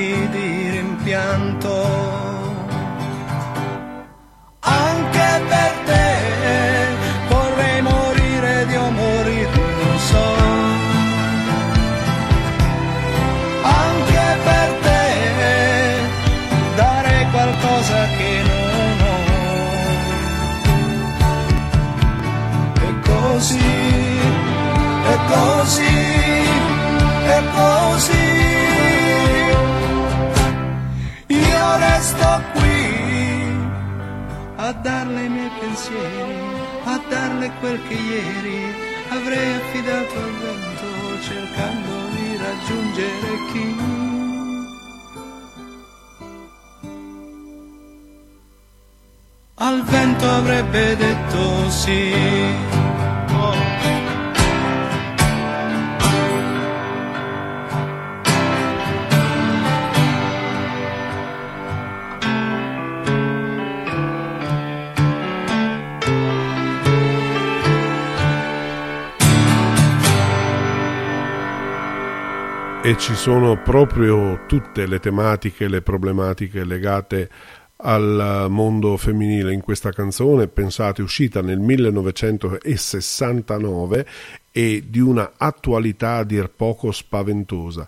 pensieri, 35.93 36.81
a 36.85 37.01
darle 37.09 37.51
quel 37.61 37.81
che 37.89 37.95
ieri 37.95 38.75
avrei 39.09 39.55
affidato 39.55 40.15
al 40.17 40.33
vento 40.43 41.23
cercando 41.23 41.91
di 42.15 42.37
raggiungere 42.37 43.29
chi. 43.53 43.77
Al 49.55 49.83
vento 49.85 50.29
avrebbe 50.29 50.97
detto 50.97 51.71
sì. 51.71 52.72
E 72.85 72.99
ci 72.99 73.15
sono 73.15 73.63
proprio 73.63 74.41
tutte 74.49 74.87
le 74.87 74.99
tematiche, 74.99 75.69
le 75.69 75.83
problematiche 75.83 76.65
legate 76.65 77.31
al 77.77 78.47
mondo 78.49 78.97
femminile 78.97 79.53
in 79.53 79.61
questa 79.61 79.93
canzone, 79.93 80.49
pensate 80.49 81.01
uscita 81.01 81.43
nel 81.43 81.61
1969 81.61 84.07
e 84.51 84.83
di 84.89 84.99
una 84.99 85.35
attualità 85.37 86.17
a 86.17 86.25
dir 86.25 86.51
poco 86.51 86.91
spaventosa. 86.91 87.87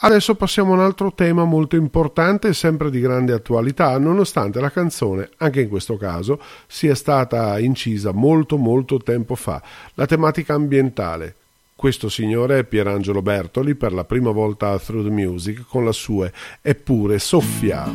Adesso 0.00 0.34
passiamo 0.34 0.72
a 0.72 0.74
un 0.74 0.80
altro 0.80 1.14
tema 1.14 1.44
molto 1.44 1.76
importante 1.76 2.48
e 2.48 2.54
sempre 2.54 2.90
di 2.90 2.98
grande 2.98 3.32
attualità, 3.32 3.96
nonostante 3.98 4.60
la 4.60 4.72
canzone, 4.72 5.30
anche 5.36 5.60
in 5.60 5.68
questo 5.68 5.96
caso, 5.96 6.42
sia 6.66 6.96
stata 6.96 7.56
incisa 7.60 8.10
molto 8.10 8.56
molto 8.56 8.98
tempo 8.98 9.36
fa, 9.36 9.62
la 9.94 10.06
tematica 10.06 10.54
ambientale. 10.54 11.36
Questo 11.78 12.08
signore 12.08 12.58
è 12.58 12.64
Pierangelo 12.64 13.22
Bertoli 13.22 13.76
per 13.76 13.92
la 13.92 14.04
prima 14.04 14.32
volta 14.32 14.70
a 14.70 14.80
Through 14.80 15.04
the 15.04 15.10
Music 15.12 15.64
con 15.64 15.84
la 15.84 15.92
sua 15.92 16.28
Eppure 16.60 17.20
Soffia. 17.20 17.86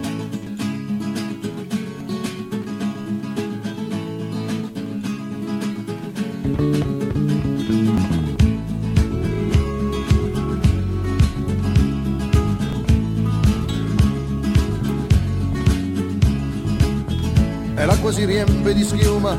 E 17.76 17.86
l'acqua 17.86 18.14
si 18.14 18.24
riempie 18.24 18.74
di 18.74 18.84
schiuma, 18.84 19.38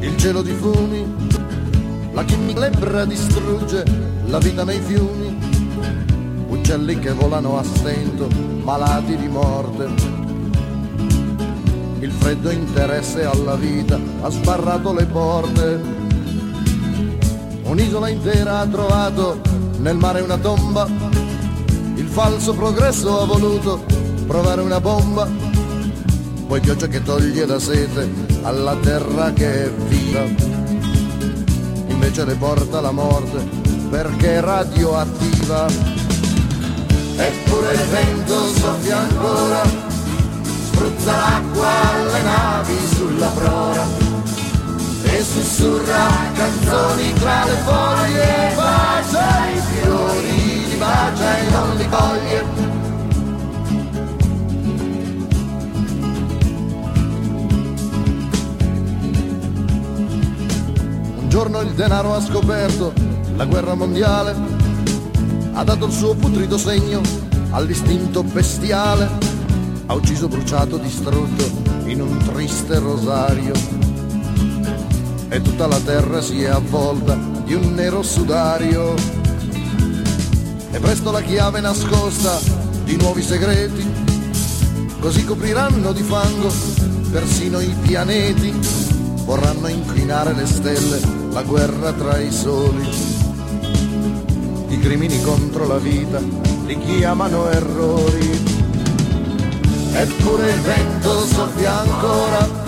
il 0.00 0.14
cielo 0.18 0.42
di 0.42 0.52
fumi, 0.52 1.37
la 2.18 2.24
chimiclebra 2.24 3.04
distrugge 3.04 3.84
la 4.26 4.38
vita 4.38 4.64
nei 4.64 4.80
fiumi, 4.80 5.38
uccelli 6.48 6.98
che 6.98 7.12
volano 7.12 7.58
a 7.58 7.62
stento, 7.62 8.28
malati 8.64 9.16
di 9.16 9.28
morte. 9.28 9.86
Il 12.00 12.10
freddo 12.10 12.50
interesse 12.50 13.24
alla 13.24 13.54
vita 13.54 14.00
ha 14.22 14.30
sbarrato 14.30 14.92
le 14.92 15.06
porte 15.06 15.96
Un'isola 17.62 18.08
intera 18.08 18.60
ha 18.60 18.66
trovato 18.66 19.40
nel 19.78 19.96
mare 19.96 20.20
una 20.20 20.38
tomba. 20.38 20.88
Il 21.94 22.06
falso 22.06 22.52
progresso 22.52 23.20
ha 23.20 23.26
voluto 23.26 23.84
provare 24.26 24.62
una 24.62 24.80
bomba. 24.80 25.28
Poi 26.48 26.60
pioggia 26.60 26.88
che 26.88 27.00
toglie 27.00 27.46
la 27.46 27.60
sete 27.60 28.08
alla 28.42 28.74
terra 28.76 29.32
che 29.32 29.66
è 29.66 29.70
viva. 29.70 30.57
Invece 32.08 32.24
le 32.24 32.36
porta 32.36 32.80
la 32.80 32.90
morte 32.90 33.46
perché 33.90 34.36
è 34.36 34.40
radioattiva. 34.40 35.66
Eppure 37.16 37.72
il 37.74 37.80
vento 37.90 38.46
soffia 38.54 38.96
ancora, 38.96 39.62
spruzza 40.68 41.12
l'acqua 41.12 41.68
alle 41.68 42.22
navi 42.22 42.78
sulla 42.94 43.26
prora 43.26 43.86
e 45.02 45.22
sussurra 45.22 46.08
canzoni 46.32 47.12
tra 47.12 47.44
le 47.44 47.56
foglie, 47.66 48.52
bacia 48.56 49.46
i 49.50 49.60
fiori, 49.60 50.66
li 50.66 50.76
bacia 50.76 51.38
e 51.38 51.50
non 51.50 51.76
li 51.76 51.88
coglie. 51.90 52.57
Giorno 61.38 61.60
il 61.60 61.70
denaro 61.70 62.14
ha 62.14 62.20
scoperto 62.20 62.92
la 63.36 63.44
guerra 63.44 63.74
mondiale, 63.74 64.34
ha 65.52 65.62
dato 65.62 65.86
il 65.86 65.92
suo 65.92 66.16
putrido 66.16 66.58
segno 66.58 67.00
all'istinto 67.50 68.24
bestiale, 68.24 69.08
ha 69.86 69.94
ucciso, 69.94 70.26
bruciato, 70.26 70.78
distrutto 70.78 71.44
in 71.84 72.00
un 72.00 72.16
triste 72.32 72.80
rosario 72.80 73.52
e 75.28 75.40
tutta 75.40 75.68
la 75.68 75.78
terra 75.78 76.20
si 76.20 76.42
è 76.42 76.48
avvolta 76.48 77.16
di 77.44 77.54
un 77.54 77.72
nero 77.72 78.02
sudario. 78.02 78.96
E 80.72 80.78
presto 80.80 81.12
la 81.12 81.22
chiave 81.22 81.60
nascosta 81.60 82.36
di 82.82 82.96
nuovi 82.96 83.22
segreti, 83.22 83.86
così 84.98 85.24
copriranno 85.24 85.92
di 85.92 86.02
fango 86.02 86.52
persino 87.12 87.60
i 87.60 87.72
pianeti, 87.82 88.52
vorranno 89.24 89.68
inclinare 89.68 90.32
le 90.32 90.46
stelle, 90.46 91.17
la 91.30 91.42
guerra 91.42 91.92
tra 91.92 92.18
i 92.18 92.30
soli. 92.30 92.88
I 94.68 94.78
crimini 94.78 95.20
contro 95.22 95.66
la 95.66 95.78
vita 95.78 96.18
li 96.66 96.78
chiamano 96.78 97.48
errori. 97.50 98.56
Eppure 99.92 100.50
il 100.50 100.60
vento 100.60 101.26
soffia 101.26 101.80
ancora 101.80 102.66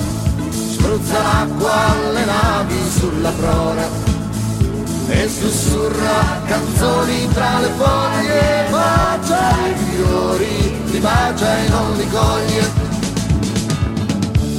spruzza 0.80 1.22
l'acqua 1.22 1.72
alle 1.90 2.24
navi 2.24 2.90
sulla 2.90 3.30
prora 3.30 3.86
e 5.08 5.28
sussurra 5.28 6.40
canzoni 6.46 7.28
tra 7.32 7.60
le 7.60 7.68
foglie, 7.76 8.66
bacia 8.70 9.66
i 9.66 9.74
fiori, 9.74 10.82
li 10.90 10.98
bacia 10.98 11.58
e 11.58 11.68
non 11.68 11.96
li 11.96 12.08
coglie, 12.08 12.70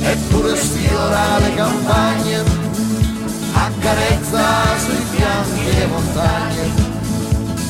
eppure 0.02 0.56
sfiora 0.56 1.40
le 1.40 1.54
campagne, 1.56 2.61
accarezza 3.82 4.78
sui 4.78 5.04
fianchi 5.10 5.80
le 5.80 5.86
montagne 5.88 6.90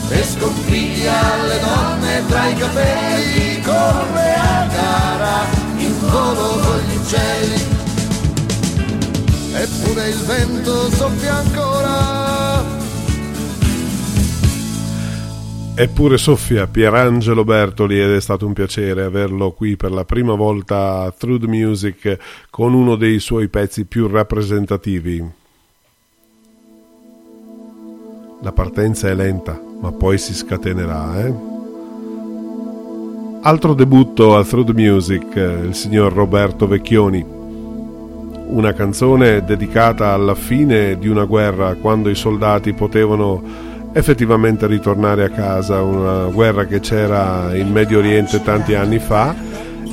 e 0.09 0.23
sconfiglia 0.23 1.43
le 1.47 1.59
donne 1.59 2.25
tra 2.27 2.47
i 2.49 2.55
capelli, 2.55 3.61
corre 3.61 4.33
a 4.33 4.67
gara 4.67 5.45
in 5.77 5.93
volo 5.99 6.59
con 6.59 6.79
gli 6.79 6.95
uccelli 6.97 7.79
eppure 9.53 10.09
il 10.09 10.17
vento 10.25 10.89
soffia 10.89 11.35
ancora. 11.35 12.79
Eppure 15.73 16.17
soffia 16.17 16.67
Pierangelo 16.67 17.43
Bertoli 17.43 17.99
ed 17.99 18.11
è 18.11 18.21
stato 18.21 18.45
un 18.45 18.53
piacere 18.53 19.03
averlo 19.03 19.51
qui 19.51 19.77
per 19.77 19.91
la 19.91 20.03
prima 20.03 20.35
volta 20.35 21.03
a 21.03 21.11
Through 21.11 21.41
the 21.41 21.47
Music 21.47 22.17
con 22.49 22.73
uno 22.73 22.95
dei 22.95 23.19
suoi 23.19 23.47
pezzi 23.47 23.85
più 23.85 24.07
rappresentativi. 24.07 25.39
La 28.41 28.51
partenza 28.51 29.07
è 29.07 29.13
lenta, 29.13 29.59
ma 29.79 29.91
poi 29.91 30.17
si 30.17 30.33
scatenerà, 30.33 31.25
eh? 31.25 31.33
Altro 33.41 33.73
debutto 33.73 34.35
a 34.35 34.43
Through 34.43 34.65
the 34.65 34.73
Music, 34.73 35.35
il 35.35 35.75
signor 35.75 36.11
Roberto 36.11 36.67
Vecchioni 36.67 37.39
una 38.51 38.73
canzone 38.73 39.43
dedicata 39.45 40.09
alla 40.09 40.35
fine 40.35 40.97
di 40.97 41.07
una 41.07 41.23
guerra 41.23 41.75
quando 41.75 42.09
i 42.09 42.15
soldati 42.15 42.73
potevano 42.73 43.41
effettivamente 43.93 44.67
ritornare 44.67 45.23
a 45.23 45.29
casa, 45.29 45.81
una 45.81 46.25
guerra 46.25 46.65
che 46.65 46.81
c'era 46.81 47.55
in 47.55 47.71
Medio 47.71 47.99
Oriente 47.99 48.41
tanti 48.41 48.73
anni 48.73 48.99
fa 48.99 49.33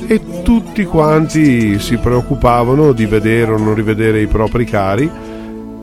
e 0.07 0.41
tutti 0.43 0.83
quanti 0.83 1.79
si 1.79 1.97
preoccupavano 1.97 2.91
di 2.91 3.05
vedere 3.05 3.53
o 3.53 3.57
non 3.57 3.75
rivedere 3.75 4.21
i 4.21 4.27
propri 4.27 4.65
cari 4.65 5.09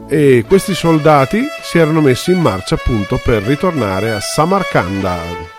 e 0.09 0.45
questi 0.47 0.75
soldati 0.75 1.43
si 1.63 1.79
erano 1.79 2.01
messi 2.01 2.33
in 2.33 2.41
marcia 2.41 2.77
appunto 2.77 3.21
per 3.23 3.43
ritornare 3.43 4.13
a 4.13 4.21
Samarcanda. 4.21 5.56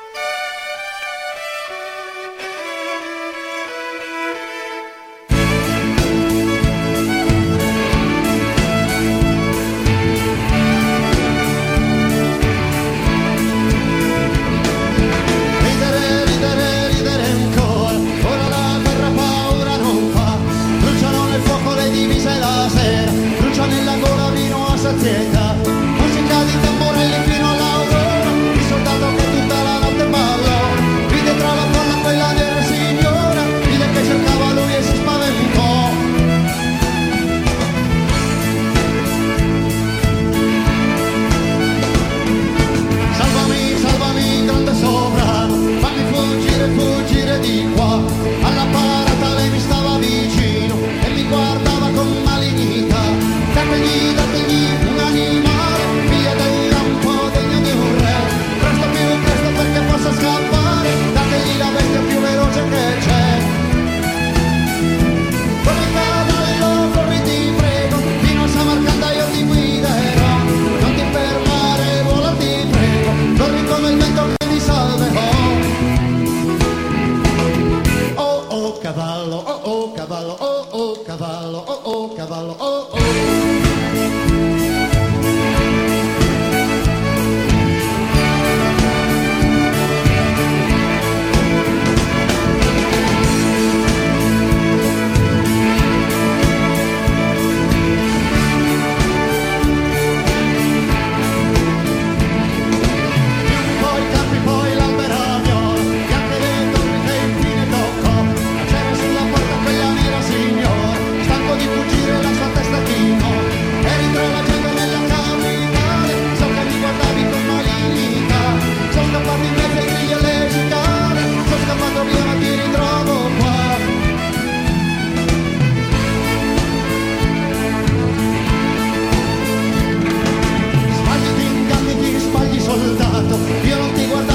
zapatos, 133.18 133.39
yo 133.68 133.78
no 133.80 133.88
te 133.95 134.07
guardo 134.07 134.26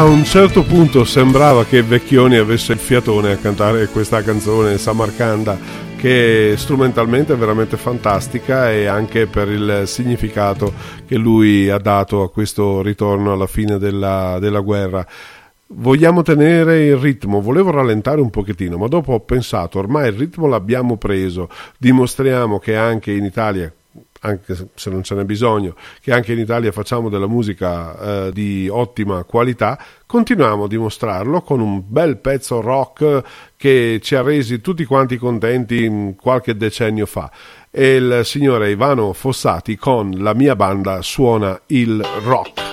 a 0.00 0.04
un 0.04 0.24
certo 0.24 0.62
punto 0.62 1.04
sembrava 1.04 1.66
che 1.66 1.82
Vecchioni 1.82 2.38
avesse 2.38 2.72
il 2.72 2.78
fiatone 2.78 3.32
a 3.32 3.36
cantare 3.36 3.86
questa 3.88 4.22
canzone 4.22 4.78
Samarcanda 4.78 5.58
che 5.98 6.54
strumentalmente 6.56 7.34
è 7.34 7.36
veramente 7.36 7.76
fantastica 7.76 8.72
e 8.72 8.86
anche 8.86 9.26
per 9.26 9.50
il 9.50 9.82
significato 9.84 10.72
che 11.06 11.16
lui 11.16 11.68
ha 11.68 11.76
dato 11.76 12.22
a 12.22 12.30
questo 12.30 12.80
ritorno 12.80 13.34
alla 13.34 13.46
fine 13.46 13.76
della, 13.76 14.38
della 14.40 14.60
guerra. 14.60 15.06
Vogliamo 15.66 16.22
tenere 16.22 16.86
il 16.86 16.96
ritmo, 16.96 17.42
volevo 17.42 17.70
rallentare 17.70 18.22
un 18.22 18.30
pochettino, 18.30 18.78
ma 18.78 18.86
dopo 18.86 19.12
ho 19.12 19.20
pensato, 19.20 19.78
ormai 19.78 20.08
il 20.08 20.14
ritmo 20.14 20.46
l'abbiamo 20.46 20.96
preso, 20.96 21.50
dimostriamo 21.76 22.58
che 22.58 22.74
anche 22.74 23.12
in 23.12 23.24
Italia, 23.26 23.70
anche 24.20 24.68
se 24.74 24.90
non 24.90 25.02
ce 25.02 25.14
n'è 25.14 25.24
bisogno, 25.24 25.74
che 26.00 26.12
anche 26.12 26.32
in 26.32 26.38
Italia 26.38 26.72
facciamo 26.72 27.08
della 27.08 27.26
musica 27.26 28.26
eh, 28.26 28.32
di 28.32 28.68
ottima 28.70 29.24
qualità, 29.24 29.78
continuiamo 30.06 30.64
a 30.64 30.68
dimostrarlo 30.68 31.42
con 31.42 31.60
un 31.60 31.82
bel 31.86 32.18
pezzo 32.18 32.60
rock 32.60 33.22
che 33.56 34.00
ci 34.02 34.14
ha 34.14 34.22
resi 34.22 34.60
tutti 34.60 34.84
quanti 34.84 35.16
contenti 35.16 35.88
mm, 35.88 36.10
qualche 36.20 36.56
decennio 36.56 37.06
fa. 37.06 37.30
E 37.70 37.96
il 37.96 38.20
signore 38.24 38.70
Ivano 38.70 39.12
Fossati 39.12 39.76
con 39.76 40.10
la 40.18 40.34
mia 40.34 40.56
banda 40.56 41.02
suona 41.02 41.60
il 41.66 42.04
rock. 42.24 42.69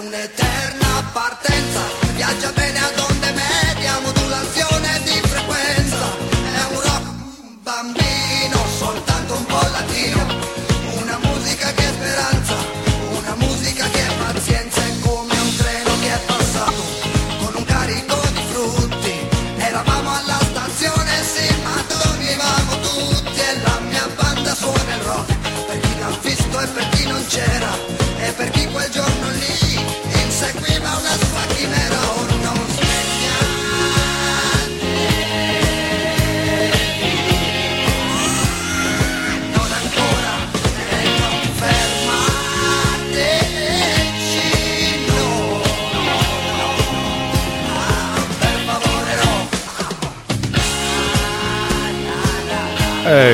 una 0.00 0.24
etapa. 0.24 0.49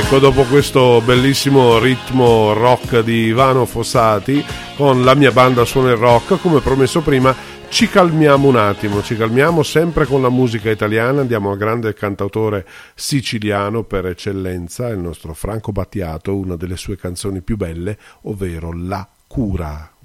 Ecco, 0.06 0.20
dopo 0.20 0.44
questo 0.44 1.02
bellissimo 1.04 1.80
ritmo 1.80 2.52
rock 2.52 3.00
di 3.00 3.24
Ivano 3.24 3.66
Fossati, 3.66 4.42
con 4.76 5.02
la 5.02 5.16
mia 5.16 5.32
banda 5.32 5.64
suona 5.64 5.90
il 5.90 5.96
rock, 5.96 6.40
come 6.40 6.60
promesso 6.60 7.00
prima, 7.00 7.34
ci 7.68 7.88
calmiamo 7.88 8.46
un 8.46 8.54
attimo, 8.54 9.02
ci 9.02 9.16
calmiamo 9.16 9.64
sempre 9.64 10.06
con 10.06 10.22
la 10.22 10.28
musica 10.28 10.70
italiana, 10.70 11.22
andiamo 11.22 11.50
al 11.50 11.58
grande 11.58 11.92
cantautore 11.92 12.64
siciliano 12.94 13.82
per 13.82 14.06
eccellenza, 14.06 14.86
il 14.90 15.00
nostro 15.00 15.34
Franco 15.34 15.72
Battiato, 15.72 16.36
una 16.36 16.54
delle 16.54 16.76
sue 16.76 16.96
canzoni 16.96 17.40
più 17.40 17.56
belle, 17.56 17.98
ovvero 18.22 18.72
La 18.72 19.08
cura. 19.26 19.95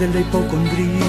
Delle 0.00 0.20
ipocondrie, 0.20 1.04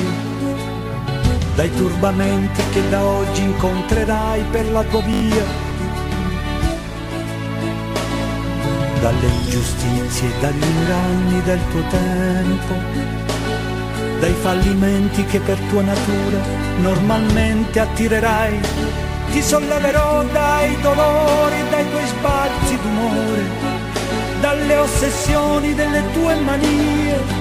dai 1.55 1.73
turbamenti 1.75 2.61
che 2.73 2.89
da 2.89 3.01
oggi 3.01 3.41
incontrerai 3.41 4.43
per 4.51 4.69
la 4.69 4.83
tua 4.83 4.99
via, 4.99 5.45
dalle 8.99 9.27
ingiustizie 9.27 10.27
e 10.27 10.39
dagli 10.41 10.63
inganni 10.63 11.41
del 11.43 11.59
tuo 11.71 11.81
tempo, 11.89 12.73
dai 14.19 14.33
fallimenti 14.41 15.23
che 15.23 15.39
per 15.39 15.57
tua 15.69 15.83
natura 15.83 16.39
normalmente 16.81 17.79
attirerai. 17.79 18.59
Ti 19.31 19.41
solleverò 19.41 20.25
dai 20.33 20.81
dolori 20.81 21.69
dai 21.69 21.89
tuoi 21.89 22.07
sbalzi 22.07 22.77
d'umore, 22.81 23.43
dalle 24.41 24.75
ossessioni 24.75 25.73
delle 25.75 26.03
tue 26.11 26.35
manie. 26.41 27.40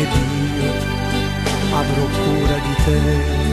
ed 0.00 0.12
io 0.62 0.72
avrò 1.80 2.04
cura 2.18 2.56
di 2.66 2.74
te 2.84 3.46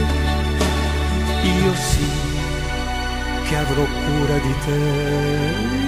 io 1.46 1.74
sì 1.74 2.08
che 3.48 3.56
avrò 3.56 3.84
cura 3.84 4.38
di 4.38 4.54
te. 4.64 5.85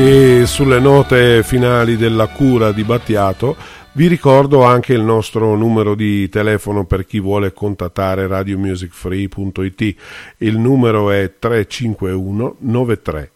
E 0.00 0.46
sulle 0.46 0.78
note 0.78 1.42
finali 1.42 1.96
della 1.96 2.28
cura 2.28 2.70
di 2.70 2.84
Battiato 2.84 3.56
vi 3.94 4.06
ricordo 4.06 4.62
anche 4.62 4.92
il 4.92 5.02
nostro 5.02 5.56
numero 5.56 5.96
di 5.96 6.28
telefono 6.28 6.84
per 6.84 7.04
chi 7.04 7.18
vuole 7.18 7.52
contattare 7.52 8.28
radiomusicfree.it. 8.28 9.96
Il 10.36 10.56
numero 10.56 11.10
è 11.10 11.32
351 11.36 12.56
93 12.60 13.30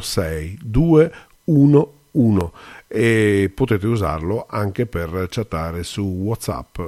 06 0.00 0.58
211 0.62 2.50
e 2.88 3.52
potete 3.54 3.86
usarlo 3.86 4.46
anche 4.48 4.86
per 4.86 5.26
chattare 5.28 5.82
su 5.82 6.00
WhatsApp. 6.00 6.78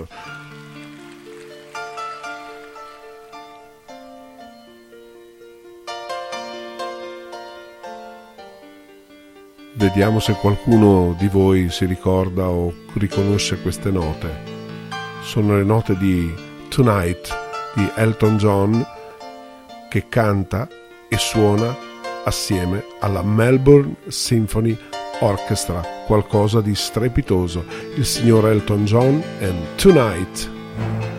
Vediamo 9.83 10.20
se 10.20 10.35
qualcuno 10.35 11.12
di 11.18 11.26
voi 11.26 11.68
si 11.68 11.87
ricorda 11.87 12.49
o 12.49 12.72
riconosce 12.93 13.61
queste 13.61 13.91
note. 13.91 14.30
Sono 15.22 15.57
le 15.57 15.64
note 15.64 15.97
di 15.99 16.33
Tonight 16.68 17.28
di 17.74 17.91
Elton 17.97 18.37
John 18.37 18.87
che 19.91 20.07
canta 20.09 20.68
e 21.09 21.16
suona 21.18 21.76
assieme 22.22 22.85
alla 23.01 23.24
Melbourne 23.24 23.97
Symphony 24.07 24.78
Orchestra, 25.18 25.83
qualcosa 26.07 26.61
di 26.61 26.76
strepitoso. 26.76 27.64
Il 27.97 28.07
signor 28.07 28.47
Elton 28.47 28.85
John 28.85 29.20
and 29.41 29.74
Tonight. 29.74 31.11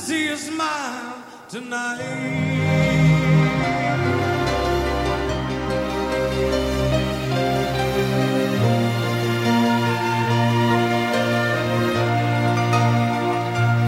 see 0.00 0.28
you 0.28 0.36
smile 0.36 1.22
tonight. 1.48 2.00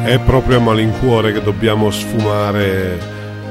È 0.05 0.19
proprio 0.21 0.59
a 0.59 0.61
malincuore 0.61 1.33
che 1.33 1.43
dobbiamo 1.43 1.91
sfumare 1.91 2.99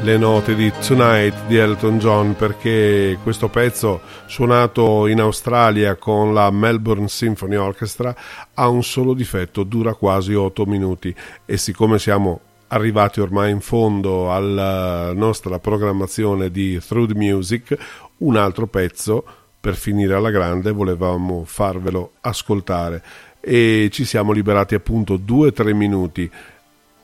le 0.03 0.17
note 0.17 0.53
di 0.53 0.71
Tonight 0.85 1.45
di 1.47 1.57
Elton 1.57 1.97
John 1.97 2.35
perché 2.35 3.17
questo 3.23 3.47
pezzo 3.47 4.01
suonato 4.27 5.07
in 5.07 5.19
Australia 5.19 5.95
con 5.95 6.33
la 6.33 6.51
Melbourne 6.51 7.07
Symphony 7.07 7.55
Orchestra 7.55 8.13
ha 8.53 8.67
un 8.67 8.83
solo 8.83 9.13
difetto, 9.13 9.63
dura 9.63 9.93
quasi 9.93 10.33
8 10.33 10.65
minuti 10.65 11.15
e 11.45 11.57
siccome 11.57 11.97
siamo 11.97 12.41
arrivati 12.71 13.19
ormai 13.19 13.51
in 13.51 13.61
fondo 13.61 14.31
alla 14.31 15.09
eh, 15.09 15.13
nostra 15.13 15.59
programmazione 15.59 16.51
di 16.51 16.79
Through 16.79 17.11
the 17.11 17.17
Music, 17.17 17.77
un 18.17 18.35
altro 18.35 18.67
pezzo 18.67 19.23
per 19.59 19.75
finire 19.75 20.15
alla 20.15 20.31
grande 20.31 20.71
volevamo 20.71 21.43
farvelo 21.45 22.13
ascoltare 22.21 23.03
e 23.39 23.89
ci 23.91 24.05
siamo 24.05 24.31
liberati 24.31 24.73
appunto 24.75 25.17
2-3 25.17 25.73
minuti. 25.73 26.29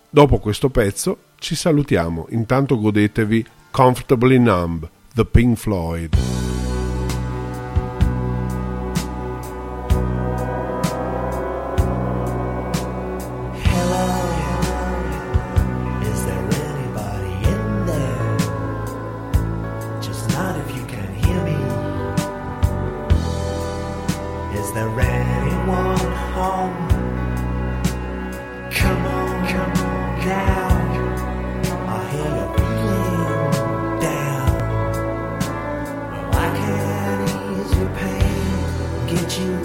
Dopo 0.10 0.40
questo 0.40 0.70
pezzo 0.70 1.18
ci 1.38 1.56
salutiamo, 1.56 2.28
intanto 2.30 2.80
godetevi 2.80 3.46
Comfortably 3.70 4.40
Numb, 4.40 4.90
The 5.14 5.26
Pink 5.26 5.58
Floyd. 5.58 6.47
You. 39.26 39.57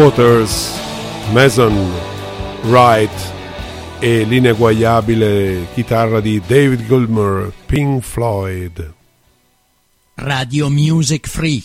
Waters, 0.00 0.80
Mason, 1.30 1.92
Wright 2.62 3.12
e 3.98 4.22
l'ineguagliabile 4.22 5.66
chitarra 5.74 6.20
di 6.22 6.40
David 6.40 6.86
Gilmour, 6.86 7.52
Pink 7.66 8.02
Floyd. 8.02 8.94
Radio 10.14 10.70
Music 10.70 11.28
Free. 11.28 11.62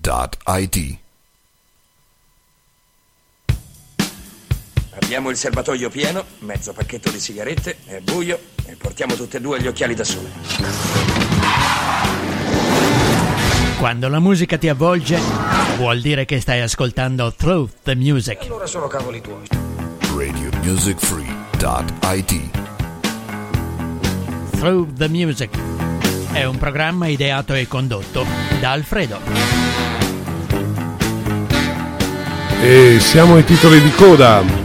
dot 0.00 0.38
ID. 0.46 0.96
Abbiamo 4.94 5.28
il 5.28 5.36
serbatoio 5.36 5.90
pieno, 5.90 6.24
mezzo 6.38 6.72
pacchetto 6.72 7.10
di 7.10 7.20
sigarette, 7.20 7.76
è 7.84 8.00
buio 8.00 8.53
portiamo 8.94 9.14
tutte 9.16 9.38
e 9.38 9.40
due 9.40 9.60
gli 9.60 9.66
occhiali 9.66 9.92
da 9.92 10.04
sole. 10.04 10.30
Quando 13.76 14.08
la 14.08 14.20
musica 14.20 14.56
ti 14.56 14.68
avvolge, 14.68 15.18
vuol 15.78 16.00
dire 16.00 16.24
che 16.24 16.40
stai 16.40 16.60
ascoltando 16.60 17.32
Through 17.36 17.70
the 17.82 17.96
Music. 17.96 18.42
Allora 18.42 18.66
sono 18.66 18.86
cavoli 18.86 19.20
tuoi. 19.20 19.48
Radio 20.14 20.48
Music 20.62 20.96
Free 20.98 21.26
dot 21.58 21.92
ID. 22.04 22.48
Through 24.58 24.92
the 24.96 25.08
Music 25.08 25.50
è 26.30 26.44
un 26.44 26.56
programma 26.58 27.08
ideato 27.08 27.52
e 27.52 27.66
condotto 27.66 28.24
da 28.60 28.70
Alfredo. 28.70 29.18
E 32.62 32.98
siamo 33.00 33.34
ai 33.34 33.44
titoli 33.44 33.82
di 33.82 33.90
coda. 33.90 34.63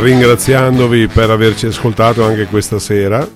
Ringraziandovi 0.00 1.08
per 1.08 1.28
averci 1.30 1.66
ascoltato 1.66 2.24
anche 2.24 2.46
questa 2.46 2.78
sera 2.78 3.28